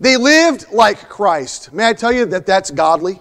[0.00, 1.72] They lived like Christ.
[1.72, 3.20] May I tell you that that's godly?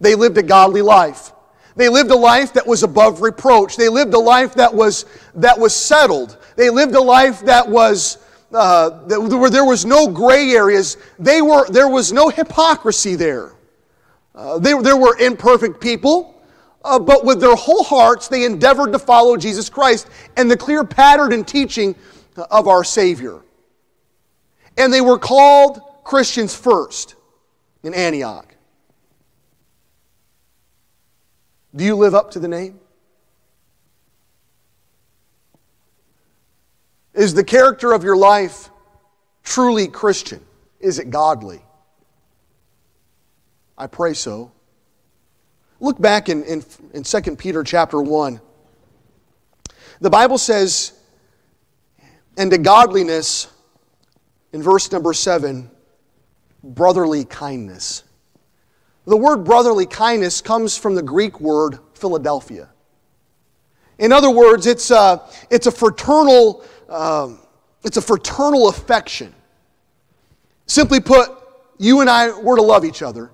[0.00, 1.32] They lived a godly life.
[1.74, 3.76] They lived a life that was above reproach.
[3.76, 5.06] They lived a life that was,
[5.36, 6.36] that was settled.
[6.56, 8.18] They lived a life that was,
[8.52, 10.96] uh, that, where there was no gray areas.
[11.18, 13.52] They were, there was no hypocrisy there.
[14.34, 16.42] Uh, they, there were imperfect people,
[16.84, 20.84] uh, but with their whole hearts, they endeavored to follow Jesus Christ and the clear
[20.84, 21.94] pattern and teaching
[22.50, 23.42] of our Savior.
[24.76, 27.14] And they were called Christians first
[27.82, 28.54] in Antioch.
[31.74, 32.80] Do you live up to the name?
[37.14, 38.70] Is the character of your life
[39.42, 40.40] truly Christian?
[40.80, 41.62] Is it godly?
[43.76, 44.52] I pray so.
[45.80, 48.40] Look back in, in, in 2 Peter chapter 1.
[50.00, 50.92] The Bible says,
[52.36, 53.48] and to godliness,
[54.52, 55.70] in verse number 7,
[56.62, 58.04] brotherly kindness.
[59.06, 62.68] The word brotherly kindness comes from the Greek word Philadelphia.
[63.98, 67.38] In other words, it's a, it's a fraternal, um,
[67.84, 69.34] it's a fraternal affection.
[70.66, 71.30] Simply put,
[71.78, 73.30] you and I were to love each other.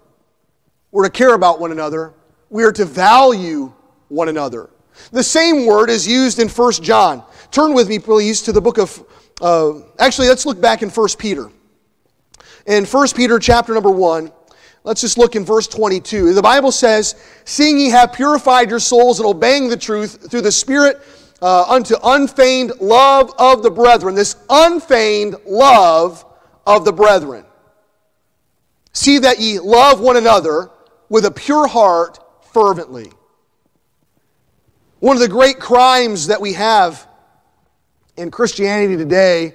[0.91, 2.15] We're to care about one another.
[2.51, 3.73] We are to value
[4.09, 4.71] one another.
[5.13, 7.23] The same word is used in 1 John.
[7.51, 9.05] Turn with me, please, to the book of,
[9.41, 11.51] uh, actually, let's look back in 1 Peter.
[12.67, 14.33] In 1 Peter chapter number 1,
[14.85, 16.33] Let's just look in verse 22.
[16.33, 20.53] The Bible says, Seeing ye have purified your souls in obeying the truth through the
[20.53, 21.03] Spirit
[21.41, 24.15] uh, unto unfeigned love of the brethren.
[24.15, 26.25] This unfeigned love
[26.67, 27.45] of the brethren.
[28.93, 30.71] See that ye love one another
[31.09, 32.19] with a pure heart
[32.53, 33.13] fervently.
[35.01, 37.07] One of the great crimes that we have
[38.17, 39.55] in Christianity today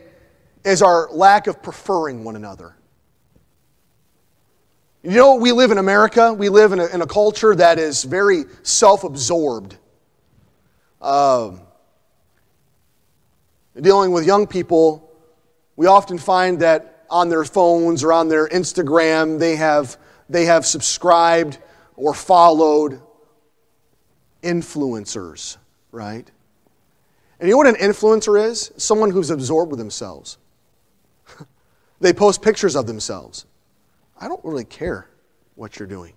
[0.63, 2.75] is our lack of preferring one another.
[5.03, 8.05] You know, we live in America, we live in a, in a culture that is
[8.05, 9.77] very self absorbed.
[11.01, 11.59] Um,
[13.79, 15.11] dealing with young people,
[15.75, 19.97] we often find that on their phones or on their Instagram, they have,
[20.29, 21.59] they have subscribed
[21.95, 23.01] or followed
[24.41, 25.57] influencers,
[25.91, 26.29] right?
[27.39, 28.71] And you know what an influencer is?
[28.77, 30.37] Someone who's absorbed with themselves.
[31.99, 33.45] they post pictures of themselves.
[34.19, 35.09] I don't really care
[35.55, 36.13] what you're doing.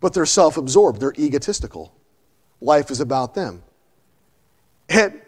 [0.00, 1.94] But they're self absorbed, they're egotistical.
[2.60, 3.62] Life is about them.
[4.88, 5.21] And,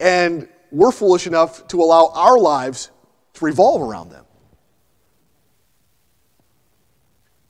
[0.00, 2.90] and we're foolish enough to allow our lives
[3.34, 4.24] to revolve around them.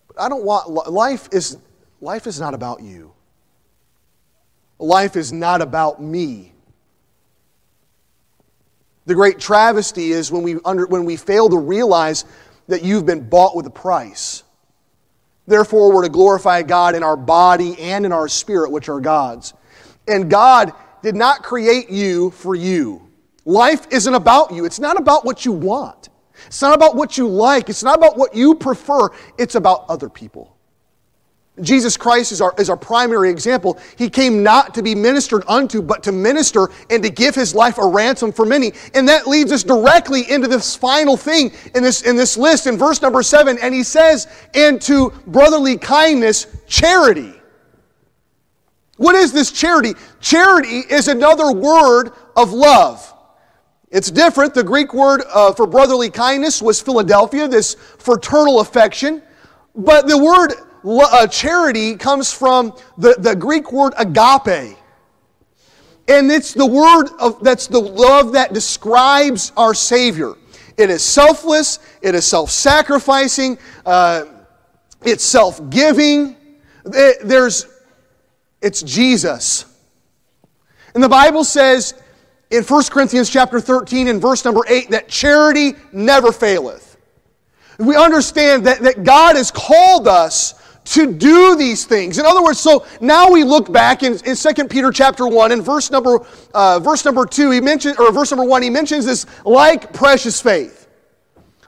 [0.09, 1.59] But I don't want, life is,
[2.01, 3.13] life is not about you.
[4.79, 6.53] Life is not about me.
[9.07, 12.25] The great travesty is when we, under, when we fail to realize
[12.69, 14.43] that you've been bought with a price.
[15.47, 19.55] Therefore, we're to glorify God in our body and in our spirit, which are God's.
[20.09, 20.73] And God
[21.07, 23.01] did not create you for you.
[23.45, 24.65] Life isn't about you.
[24.65, 26.09] It's not about what you want.
[26.47, 27.69] It's not about what you like.
[27.69, 29.11] It's not about what you prefer.
[29.39, 30.57] It's about other people.
[31.61, 33.79] Jesus Christ is our, is our primary example.
[33.97, 37.79] He came not to be ministered unto, but to minister and to give his life
[37.79, 38.73] a ransom for many.
[38.93, 42.77] And that leads us directly into this final thing in this, in this list in
[42.77, 43.59] verse number seven.
[43.63, 47.36] And he says, and to brotherly kindness, charity.
[48.97, 49.95] What is this charity?
[50.21, 53.13] Charity is another word of love.
[53.91, 54.55] It's different.
[54.55, 59.23] The Greek word uh, for brotherly kindness was Philadelphia, this fraternal affection.
[59.75, 64.77] But the word uh, charity comes from the, the Greek word agape.
[66.09, 70.35] And it's the word of, that's the love that describes our Savior.
[70.77, 74.25] It is selfless, it is self sacrificing, uh,
[75.05, 76.37] it's self giving.
[76.85, 77.67] There's,
[78.67, 79.65] it's Jesus.
[80.95, 81.95] And the Bible says
[82.51, 86.97] in 1 Corinthians chapter 13 and verse number 8 that charity never faileth.
[87.79, 90.55] We understand that, that God has called us
[90.87, 92.19] to do these things.
[92.19, 95.63] In other words, so now we look back in, in 2 Peter chapter 1 and
[95.63, 99.27] verse number, uh, verse number 2, he mentions, or verse number 1, he mentions this
[99.45, 100.89] like precious faith.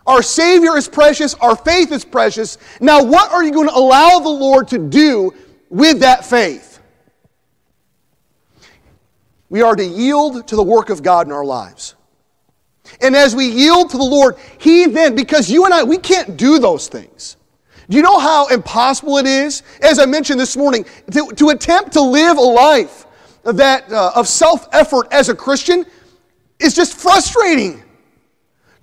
[0.07, 2.59] Our Savior is precious, our faith is precious.
[2.80, 5.34] Now, what are you going to allow the Lord to do
[5.68, 6.77] with that faith?
[9.51, 11.94] We are to yield to the work of God in our lives.
[13.01, 16.36] And as we yield to the Lord, He then, because you and I, we can't
[16.36, 17.36] do those things.
[17.88, 21.92] Do you know how impossible it is, as I mentioned this morning, to, to attempt
[21.92, 23.07] to live a life
[23.44, 25.86] that, uh, of self effort as a Christian
[26.59, 27.82] is just frustrating.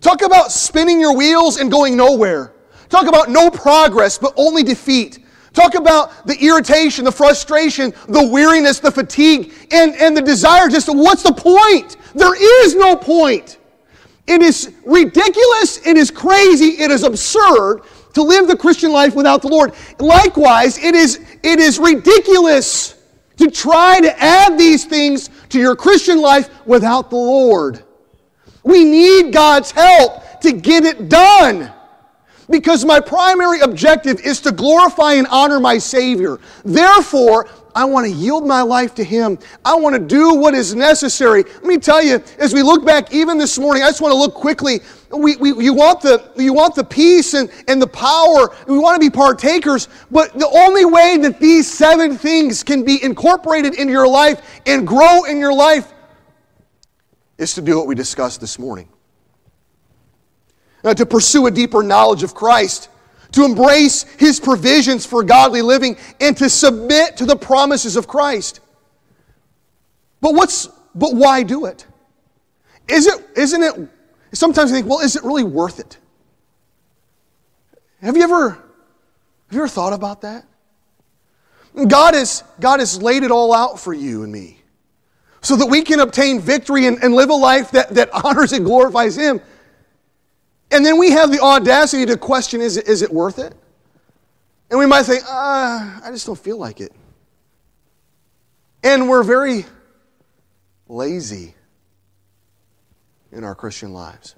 [0.02, 2.54] Talk about spinning your wheels and going nowhere.
[2.90, 5.20] Talk about no progress, but only defeat.
[5.56, 10.90] Talk about the irritation, the frustration, the weariness, the fatigue, and, and the desire just
[10.90, 11.96] what's the point?
[12.14, 12.36] There
[12.66, 13.58] is no point.
[14.28, 17.84] It is ridiculous, it is crazy, it is absurd
[18.16, 19.74] to live the Christian life without the Lord.
[20.00, 23.02] Likewise, it is, it is ridiculous
[23.38, 27.84] to try to add these things to your Christian life without the Lord.
[28.64, 31.72] We need God's help to get it done.
[32.50, 36.40] Because my primary objective is to glorify and honor my Savior.
[36.64, 39.38] Therefore, I want to yield my life to Him.
[39.66, 41.44] I want to do what is necessary.
[41.44, 44.18] Let me tell you, as we look back even this morning, I just want to
[44.18, 44.80] look quickly.
[45.12, 48.56] We, we, you, want the, you want the peace and, and the power.
[48.68, 49.90] We want to be partakers.
[50.10, 54.88] But the only way that these seven things can be incorporated into your life and
[54.88, 55.92] grow in your life
[57.38, 58.88] is to do what we discussed this morning.
[60.86, 62.88] Now, to pursue a deeper knowledge of Christ
[63.36, 68.62] to embrace his provisions for godly living, and to submit to the promises of Christ.
[70.22, 71.86] But what's but why do it?
[72.88, 73.90] Is it isn't it
[74.32, 75.98] sometimes I think, well, is it really worth it?
[78.02, 78.60] Have you ever have
[79.52, 80.46] you ever thought about that?
[81.90, 84.62] God has, God has laid it all out for you and me
[85.42, 88.64] so that we can obtain victory and, and live a life that, that honors and
[88.64, 89.42] glorifies Him.
[90.76, 93.56] And then we have the audacity to question is it, is it worth it?
[94.70, 96.92] And we might think, uh, I just don't feel like it.
[98.84, 99.64] And we're very
[100.90, 101.56] lazy
[103.32, 104.36] in our Christian lives.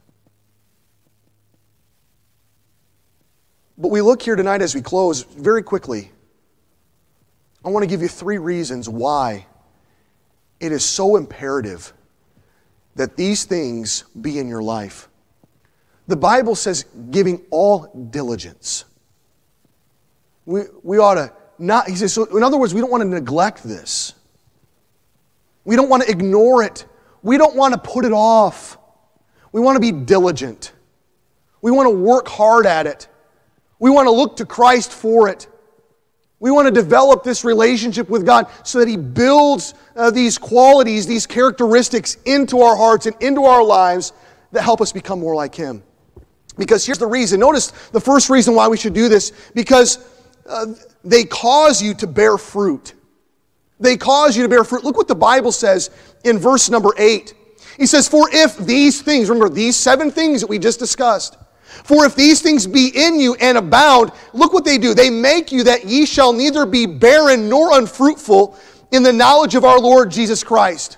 [3.75, 6.11] But we look here tonight as we close very quickly.
[7.65, 9.47] I want to give you three reasons why
[10.59, 11.93] it is so imperative
[12.95, 15.09] that these things be in your life.
[16.07, 18.85] The Bible says giving all diligence.
[20.45, 23.09] We, we ought to not, he says, so in other words, we don't want to
[23.09, 24.13] neglect this.
[25.65, 26.85] We don't want to ignore it.
[27.23, 28.77] We don't want to put it off.
[29.51, 30.71] We want to be diligent.
[31.61, 33.07] We want to work hard at it.
[33.79, 35.47] We want to look to Christ for it.
[36.39, 41.07] We want to develop this relationship with God so that He builds uh, these qualities,
[41.07, 44.13] these characteristics into our hearts and into our lives
[44.51, 45.83] that help us become more like Him.
[46.57, 47.39] Because here's the reason.
[47.39, 49.99] Notice the first reason why we should do this because
[50.47, 50.67] uh,
[51.03, 52.93] they cause you to bear fruit.
[53.79, 54.83] They cause you to bear fruit.
[54.83, 55.91] Look what the Bible says
[56.23, 57.33] in verse number 8.
[57.77, 61.37] He says, For if these things, remember these seven things that we just discussed,
[61.83, 64.93] for if these things be in you and abound, look what they do.
[64.93, 68.57] They make you that ye shall neither be barren nor unfruitful
[68.91, 70.97] in the knowledge of our Lord Jesus Christ.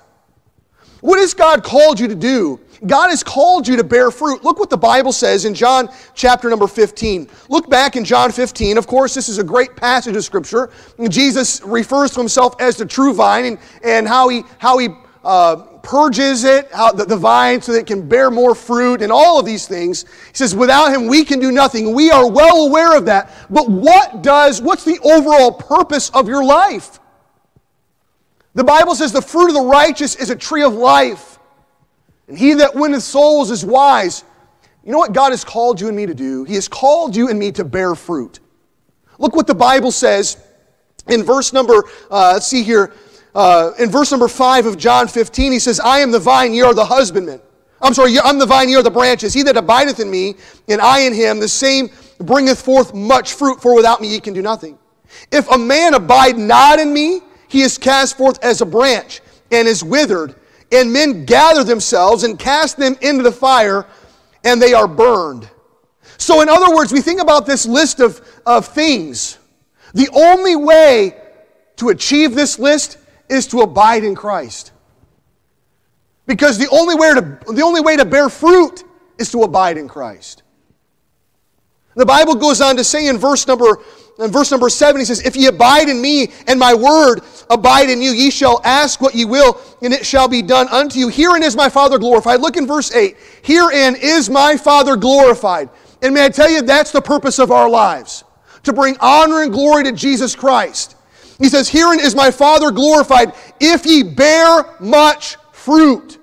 [1.01, 2.59] What has God called you to do?
[2.85, 4.43] God has called you to bear fruit.
[4.43, 7.29] Look what the Bible says in John chapter number 15.
[7.49, 8.77] Look back in John 15.
[8.77, 10.69] Of course, this is a great passage of Scripture.
[11.09, 14.89] Jesus refers to himself as the true vine and, and how he, how he
[15.23, 19.11] uh, purges it, how the, the vine, so that it can bear more fruit, and
[19.11, 20.03] all of these things.
[20.03, 21.93] He says, without him, we can do nothing.
[21.93, 23.31] We are well aware of that.
[23.49, 26.99] But what does, what's the overall purpose of your life?
[28.53, 31.38] The Bible says the fruit of the righteous is a tree of life,
[32.29, 34.23] and he that winneth souls is wise.
[34.85, 36.45] You know what God has called you and me to do?
[36.45, 38.39] He has called you and me to bear fruit.
[39.17, 40.37] Look what the Bible says
[41.09, 42.93] in verse number, uh, let's see here,
[43.35, 46.61] uh, in verse number 5 of John 15, he says, I am the vine, ye
[46.61, 47.41] are the husbandmen.
[47.81, 49.33] I'm sorry, I'm the vine, ye are the branches.
[49.33, 50.35] He that abideth in me,
[50.67, 54.33] and I in him, the same bringeth forth much fruit, for without me ye can
[54.33, 54.77] do nothing.
[55.31, 59.21] If a man abide not in me, he is cast forth as a branch,
[59.51, 60.35] and is withered,
[60.71, 63.85] and men gather themselves and cast them into the fire,
[64.43, 65.49] and they are burned.
[66.17, 69.37] So, in other words, we think about this list of, of things.
[69.93, 71.17] The only way
[71.77, 72.97] to achieve this list
[73.29, 74.71] is to abide in Christ.
[76.25, 78.83] Because the only way to, the only way to bear fruit
[79.17, 80.43] is to abide in Christ.
[81.95, 83.79] The Bible goes on to say in verse number
[84.19, 87.89] in verse number seven, he says, If ye abide in me, and my word abide
[87.89, 91.07] in you, ye shall ask what ye will, and it shall be done unto you.
[91.07, 92.41] Herein is my Father glorified.
[92.41, 93.15] Look in verse 8.
[93.43, 95.69] Herein is my Father glorified.
[96.01, 98.25] And may I tell you, that's the purpose of our lives
[98.63, 100.97] to bring honor and glory to Jesus Christ.
[101.37, 106.17] He says, Herein is my Father glorified, if ye bear much fruit.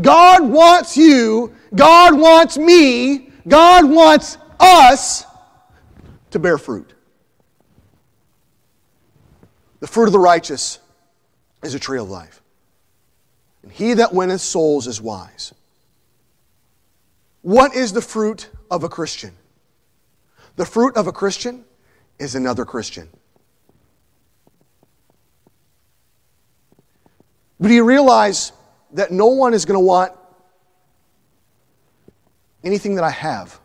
[0.00, 5.24] God wants you, God wants me, God wants us
[6.32, 6.92] to bear fruit.
[9.80, 10.78] The fruit of the righteous
[11.62, 12.42] is a tree of life.
[13.62, 15.54] And he that winneth souls is wise.
[17.42, 19.32] What is the fruit of a Christian?
[20.56, 21.64] The fruit of a Christian
[22.18, 23.08] is another Christian.
[27.58, 28.52] But do you realize
[28.92, 30.12] that no one is going to want
[32.64, 33.58] anything that I have?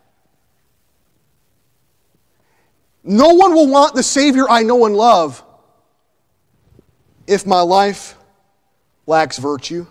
[3.07, 5.41] No one will want the Savior I know and love
[7.25, 8.17] if my life
[9.05, 9.87] lacks virtue,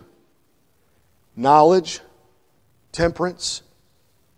[1.35, 2.01] knowledge,
[2.93, 3.63] temperance,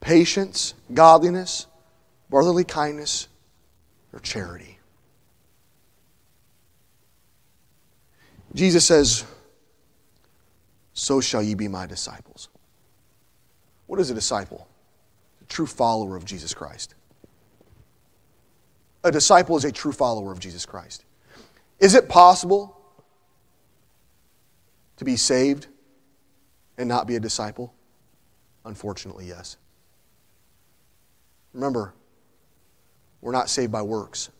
[0.00, 1.66] patience, godliness,
[2.30, 3.26] brotherly kindness,
[4.12, 4.78] or charity.
[8.54, 9.24] Jesus says,
[10.92, 12.48] So shall ye be my disciples.
[13.88, 14.68] What is a disciple?
[15.42, 16.94] A true follower of Jesus Christ.
[19.04, 21.04] A disciple is a true follower of Jesus Christ.
[21.78, 22.76] Is it possible
[24.96, 25.68] to be saved
[26.76, 27.72] and not be a disciple?
[28.64, 29.56] Unfortunately, yes.
[31.52, 31.94] Remember,
[33.20, 34.30] we're not saved by works.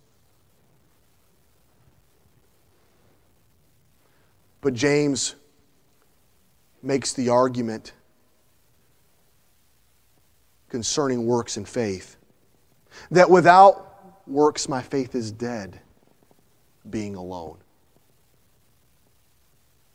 [4.60, 5.36] But James
[6.82, 7.92] makes the argument
[10.68, 12.16] concerning works and faith
[13.10, 13.87] that without
[14.28, 15.80] works, my faith is dead,
[16.88, 17.58] being alone.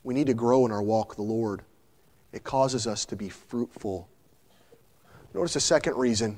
[0.03, 1.61] We need to grow in our walk with the Lord.
[2.31, 4.09] It causes us to be fruitful.
[5.33, 6.37] Notice the second reason.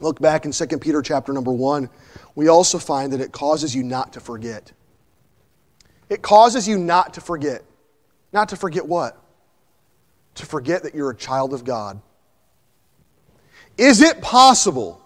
[0.00, 1.88] Look back in 2 Peter chapter number 1.
[2.34, 4.72] We also find that it causes you not to forget.
[6.08, 7.62] It causes you not to forget.
[8.32, 9.20] Not to forget what?
[10.36, 12.00] To forget that you're a child of God.
[13.78, 15.03] Is it possible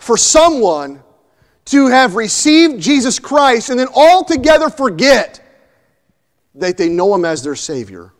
[0.00, 1.02] for someone
[1.66, 5.40] to have received Jesus Christ and then altogether forget
[6.54, 8.12] that they know Him as their Savior.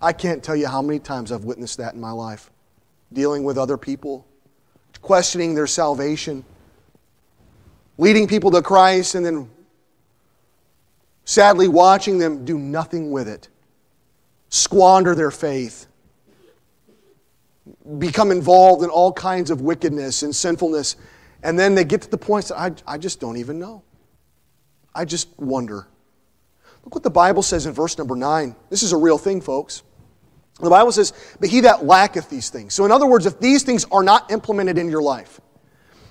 [0.00, 2.50] I can't tell you how many times I've witnessed that in my life,
[3.12, 4.26] dealing with other people,
[5.02, 6.44] questioning their salvation,
[7.98, 9.50] leading people to Christ, and then
[11.26, 13.48] sadly watching them do nothing with it,
[14.48, 15.86] squander their faith
[17.98, 20.96] become involved in all kinds of wickedness and sinfulness.
[21.42, 23.82] And then they get to the point that I, I just don't even know.
[24.94, 25.86] I just wonder.
[26.84, 28.54] Look what the Bible says in verse number 9.
[28.70, 29.82] This is a real thing, folks.
[30.60, 32.74] The Bible says, But he that lacketh these things.
[32.74, 35.40] So, in other words, if these things are not implemented in your life,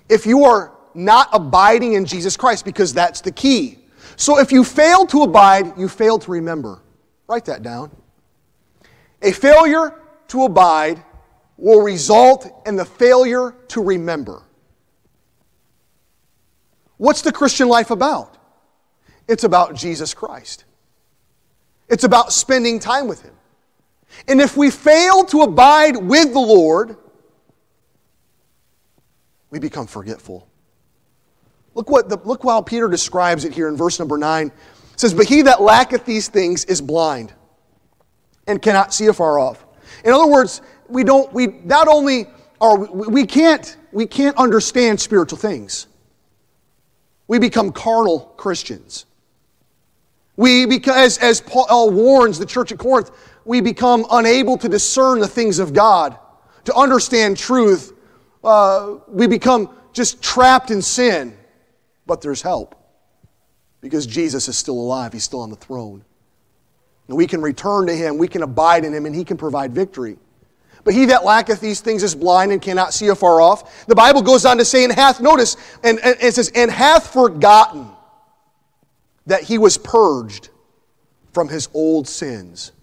[0.09, 3.79] if you are not abiding in Jesus Christ, because that's the key.
[4.15, 6.81] So, if you fail to abide, you fail to remember.
[7.27, 7.89] Write that down.
[9.21, 11.03] A failure to abide
[11.63, 14.43] will result in the failure to remember.
[16.97, 18.37] What's the Christian life about?
[19.29, 20.65] It's about Jesus Christ.
[21.87, 23.33] It's about spending time with Him.
[24.27, 26.97] And if we fail to abide with the Lord,
[29.49, 30.45] we become forgetful.
[31.75, 34.47] Look what the, look how Peter describes it here in verse number 9.
[34.47, 37.31] It says, But he that lacketh these things is blind
[38.47, 39.65] and cannot see afar off.
[40.03, 40.61] In other words,
[40.93, 42.27] we don't, we not only
[42.61, 45.87] are, we can't, we can't understand spiritual things.
[47.27, 49.05] We become carnal Christians.
[50.35, 53.11] We, because, as Paul warns the church at Corinth,
[53.45, 56.17] we become unable to discern the things of God,
[56.65, 57.93] to understand truth.
[58.43, 61.37] Uh, we become just trapped in sin.
[62.05, 62.75] But there's help
[63.81, 66.03] because Jesus is still alive, He's still on the throne.
[67.07, 69.73] And we can return to Him, we can abide in Him, and He can provide
[69.73, 70.17] victory.
[70.83, 73.85] But he that lacketh these things is blind and cannot see afar off.
[73.87, 77.13] The Bible goes on to say, and hath, notice, and, and it says, and hath
[77.13, 77.87] forgotten
[79.25, 80.49] that he was purged
[81.31, 82.73] from his old sins.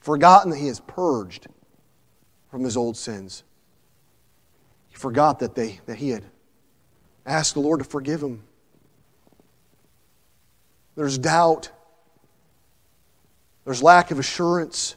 [0.00, 1.46] Forgotten that he is purged
[2.50, 3.44] from his old sins.
[4.88, 6.24] He forgot that, they, that he had
[7.24, 8.42] asked the Lord to forgive him.
[10.96, 11.70] There's doubt.
[13.68, 14.96] There's lack of assurance.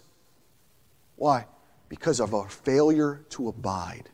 [1.17, 1.45] Why?
[1.89, 4.07] Because of our failure to abide.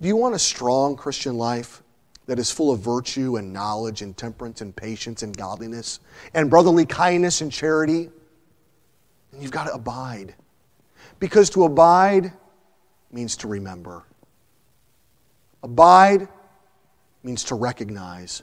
[0.00, 1.84] Do you want a strong Christian life
[2.26, 6.00] that is full of virtue and knowledge and temperance and patience and godliness
[6.34, 8.10] and brotherly kindness and charity?
[9.30, 10.34] And you've got to abide.
[11.20, 12.32] Because to abide
[13.12, 14.02] means to remember.
[15.62, 16.26] Abide
[17.22, 18.42] means to recognize.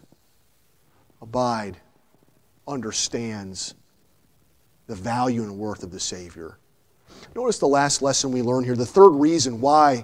[1.21, 1.75] Abide
[2.65, 3.75] understands
[4.89, 6.57] the value and worth of the Savior.
[7.35, 10.03] Notice the last lesson we learn here, the third reason why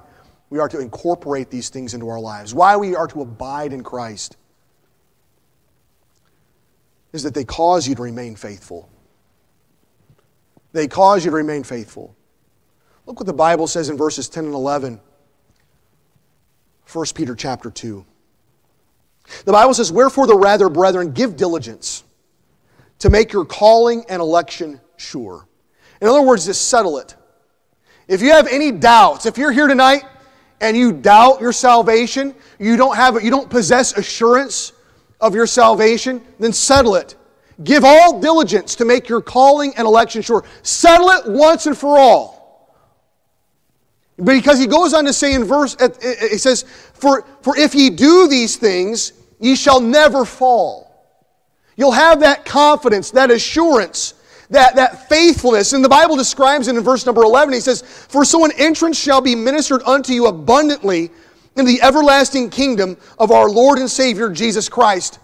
[0.52, 3.82] we are to incorporate these things into our lives, why we are to abide in
[3.82, 4.38] Christ,
[7.14, 8.88] is that they cause you to remain faithful.
[10.72, 12.16] They cause you to remain faithful.
[13.08, 15.00] Look what the Bible says in verses 10 and 11.
[16.94, 18.06] 1 Peter chapter 2.
[19.46, 22.04] The Bible says, Wherefore the rather, brethren, give diligence
[23.00, 25.48] to make your calling and election sure.
[26.02, 27.16] In other words, just settle it.
[28.08, 30.04] If you have any doubts, if you're here tonight
[30.62, 34.74] and you doubt your salvation, you don't have you don't possess assurance
[35.20, 37.16] of your salvation, then settle it.
[37.64, 40.44] Give all diligence to make your calling and election sure.
[40.62, 42.36] Settle it once and for all.
[44.24, 48.28] Because he goes on to say in verse, he says, for, for if ye do
[48.28, 50.85] these things, ye shall never fall.
[51.76, 54.14] You'll have that confidence, that assurance,
[54.50, 55.74] that, that faithfulness.
[55.74, 57.54] And the Bible describes it in verse number 11.
[57.54, 61.12] He says, For so an entrance shall be ministered unto you abundantly
[61.56, 65.20] in the everlasting kingdom of our Lord and Savior Jesus Christ.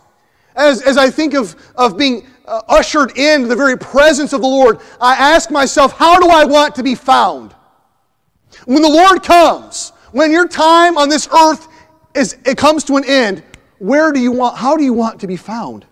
[0.55, 4.47] As, as I think of, of being uh, ushered into the very presence of the
[4.47, 7.55] Lord, I ask myself, how do I want to be found?
[8.65, 11.67] When the Lord comes, when your time on this earth
[12.13, 13.43] is, it comes to an end,
[13.79, 15.85] where do you want, how do you want to be found?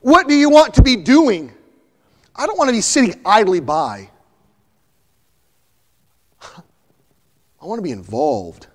[0.00, 1.52] What do you want to be doing?
[2.34, 4.10] I don't want to be sitting idly by.
[7.60, 8.68] I want to be involved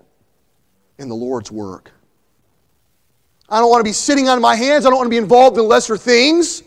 [0.98, 1.90] in the Lord's work.
[3.48, 4.84] I don't want to be sitting on my hands.
[4.84, 6.62] I don't want to be involved in lesser things.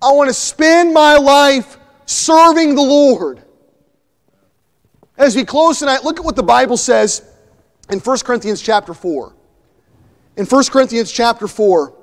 [0.00, 3.42] I want to spend my life serving the Lord.
[5.16, 7.22] As we close tonight, look at what the Bible says
[7.90, 9.34] in 1 Corinthians chapter 4.
[10.36, 11.94] In 1 Corinthians chapter 4,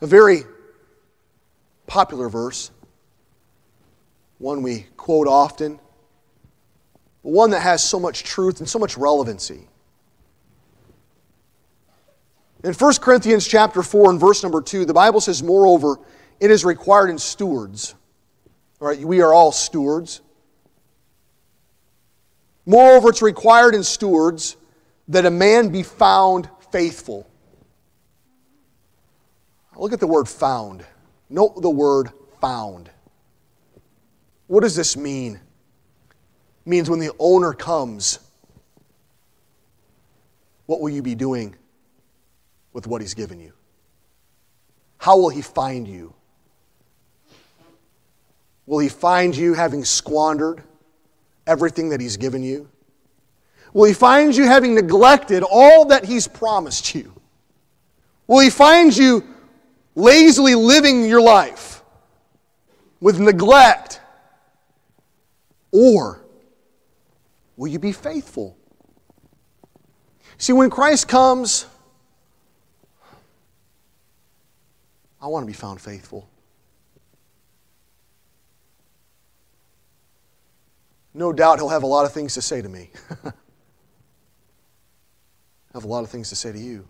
[0.00, 0.42] a very
[1.86, 2.70] popular verse,
[4.38, 5.78] one we quote often,
[7.22, 9.68] but one that has so much truth and so much relevancy.
[12.64, 15.98] In 1 Corinthians chapter 4 and verse number 2, the Bible says, Moreover,
[16.40, 17.94] it is required in stewards.
[18.80, 20.20] All right, we are all stewards.
[22.66, 24.56] Moreover, it's required in stewards
[25.08, 27.28] that a man be found faithful.
[29.78, 30.84] Look at the word found.
[31.28, 32.10] Note the word
[32.40, 32.90] found.
[34.46, 35.34] What does this mean?
[35.34, 35.40] It
[36.68, 38.20] means when the owner comes,
[40.66, 41.54] what will you be doing
[42.72, 43.52] with what he's given you?
[44.98, 46.14] How will he find you?
[48.66, 50.62] Will he find you having squandered
[51.46, 52.68] everything that he's given you?
[53.72, 57.12] Will he find you having neglected all that he's promised you?
[58.26, 59.22] Will he find you
[59.96, 61.82] lazily living your life
[63.00, 64.00] with neglect?
[65.72, 66.20] Or
[67.56, 68.56] will you be faithful?
[70.38, 71.66] See, when Christ comes,
[75.20, 76.28] I want to be found faithful.
[81.16, 82.90] no doubt he'll have a lot of things to say to me.
[83.24, 83.32] I
[85.72, 86.86] have a lot of things to say to you.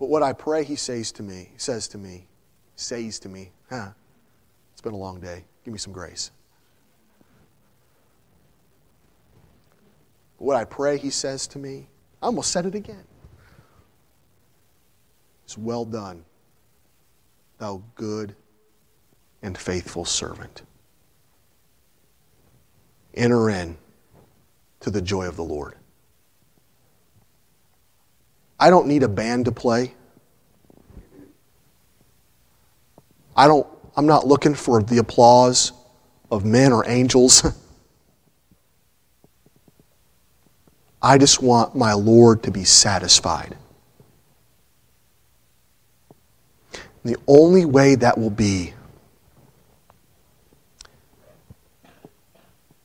[0.00, 2.24] But what I pray he says to me, says to me,
[2.74, 3.90] says to me, huh,
[4.72, 5.44] it's been a long day.
[5.62, 6.30] Give me some grace.
[10.38, 11.88] What I pray he says to me,
[12.22, 13.04] I almost said it again.
[15.44, 16.24] It's well done,
[17.58, 18.34] thou good
[19.42, 20.62] and faithful servant.
[23.12, 23.76] Enter in
[24.80, 25.74] to the joy of the Lord.
[28.60, 29.94] I don't need a band to play.
[33.34, 35.72] I don't, I'm not looking for the applause
[36.30, 37.42] of men or angels.
[41.02, 43.56] I just want my Lord to be satisfied.
[47.02, 48.74] the only way that will be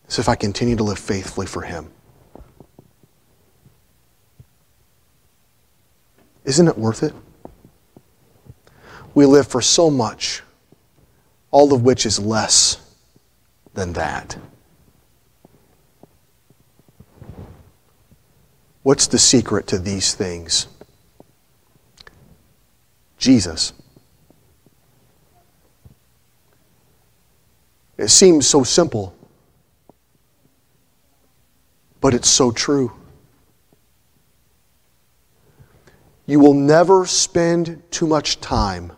[0.07, 1.91] is if I continue to live faithfully for Him.
[6.45, 7.13] Isn't it worth it?
[9.15, 10.43] We live for so much,
[11.49, 12.77] all of which is less
[13.73, 14.37] than that.
[18.83, 20.67] What's the secret to these things?
[23.17, 23.73] Jesus.
[27.97, 29.15] It seems so simple,
[32.01, 32.91] but it's so true.
[36.25, 38.91] You will never spend too much time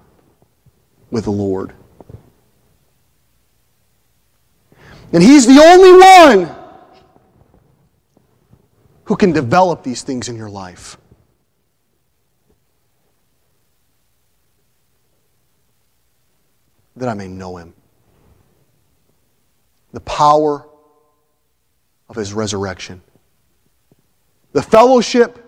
[1.11, 1.73] with the Lord.
[5.11, 6.55] And He's the only one
[9.05, 10.97] who can develop these things in your life.
[16.95, 17.73] That I may know Him.
[19.91, 20.67] The power
[22.09, 23.01] of His resurrection,
[24.53, 25.46] the fellowship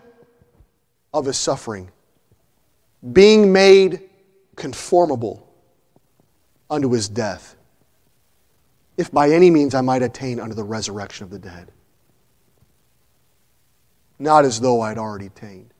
[1.13, 1.91] of His suffering,
[3.13, 4.09] being made
[4.55, 5.51] conformable
[6.69, 7.55] unto His death,
[8.97, 11.71] if by any means I might attain unto the resurrection of the dead
[14.19, 15.73] not as though I'd already attained.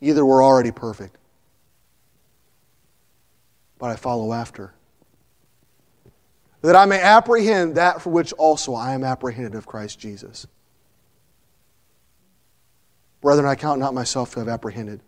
[0.00, 1.18] Either we're already perfect,
[3.78, 4.72] but I follow after.
[6.62, 10.46] That I may apprehend that for which also I am apprehended of Christ Jesus.
[13.24, 15.00] Brethren, I count not myself to have apprehended,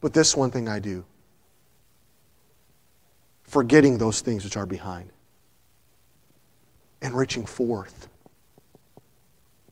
[0.00, 1.04] but this one thing I do,
[3.42, 5.10] forgetting those things which are behind
[7.02, 8.08] and reaching forth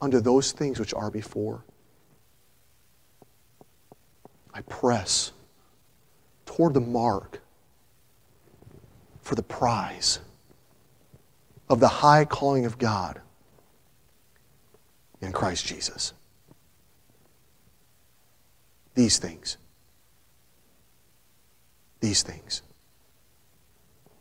[0.02, 1.64] unto those things which are before.
[4.52, 5.32] I press
[6.44, 7.40] toward the mark
[9.22, 10.18] for the prize
[11.70, 13.18] of the high calling of God
[15.22, 16.12] in Christ Jesus.
[18.99, 19.59] These things.
[22.01, 22.62] These things.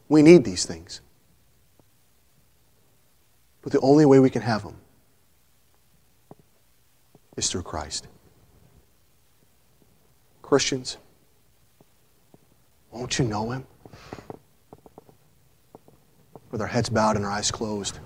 [0.08, 1.02] We need these things.
[3.64, 4.76] But the only way we can have them
[7.36, 8.08] is through Christ.
[10.44, 10.98] Christians,
[12.92, 13.66] won't you know Him?
[16.52, 17.98] With our heads bowed and our eyes closed.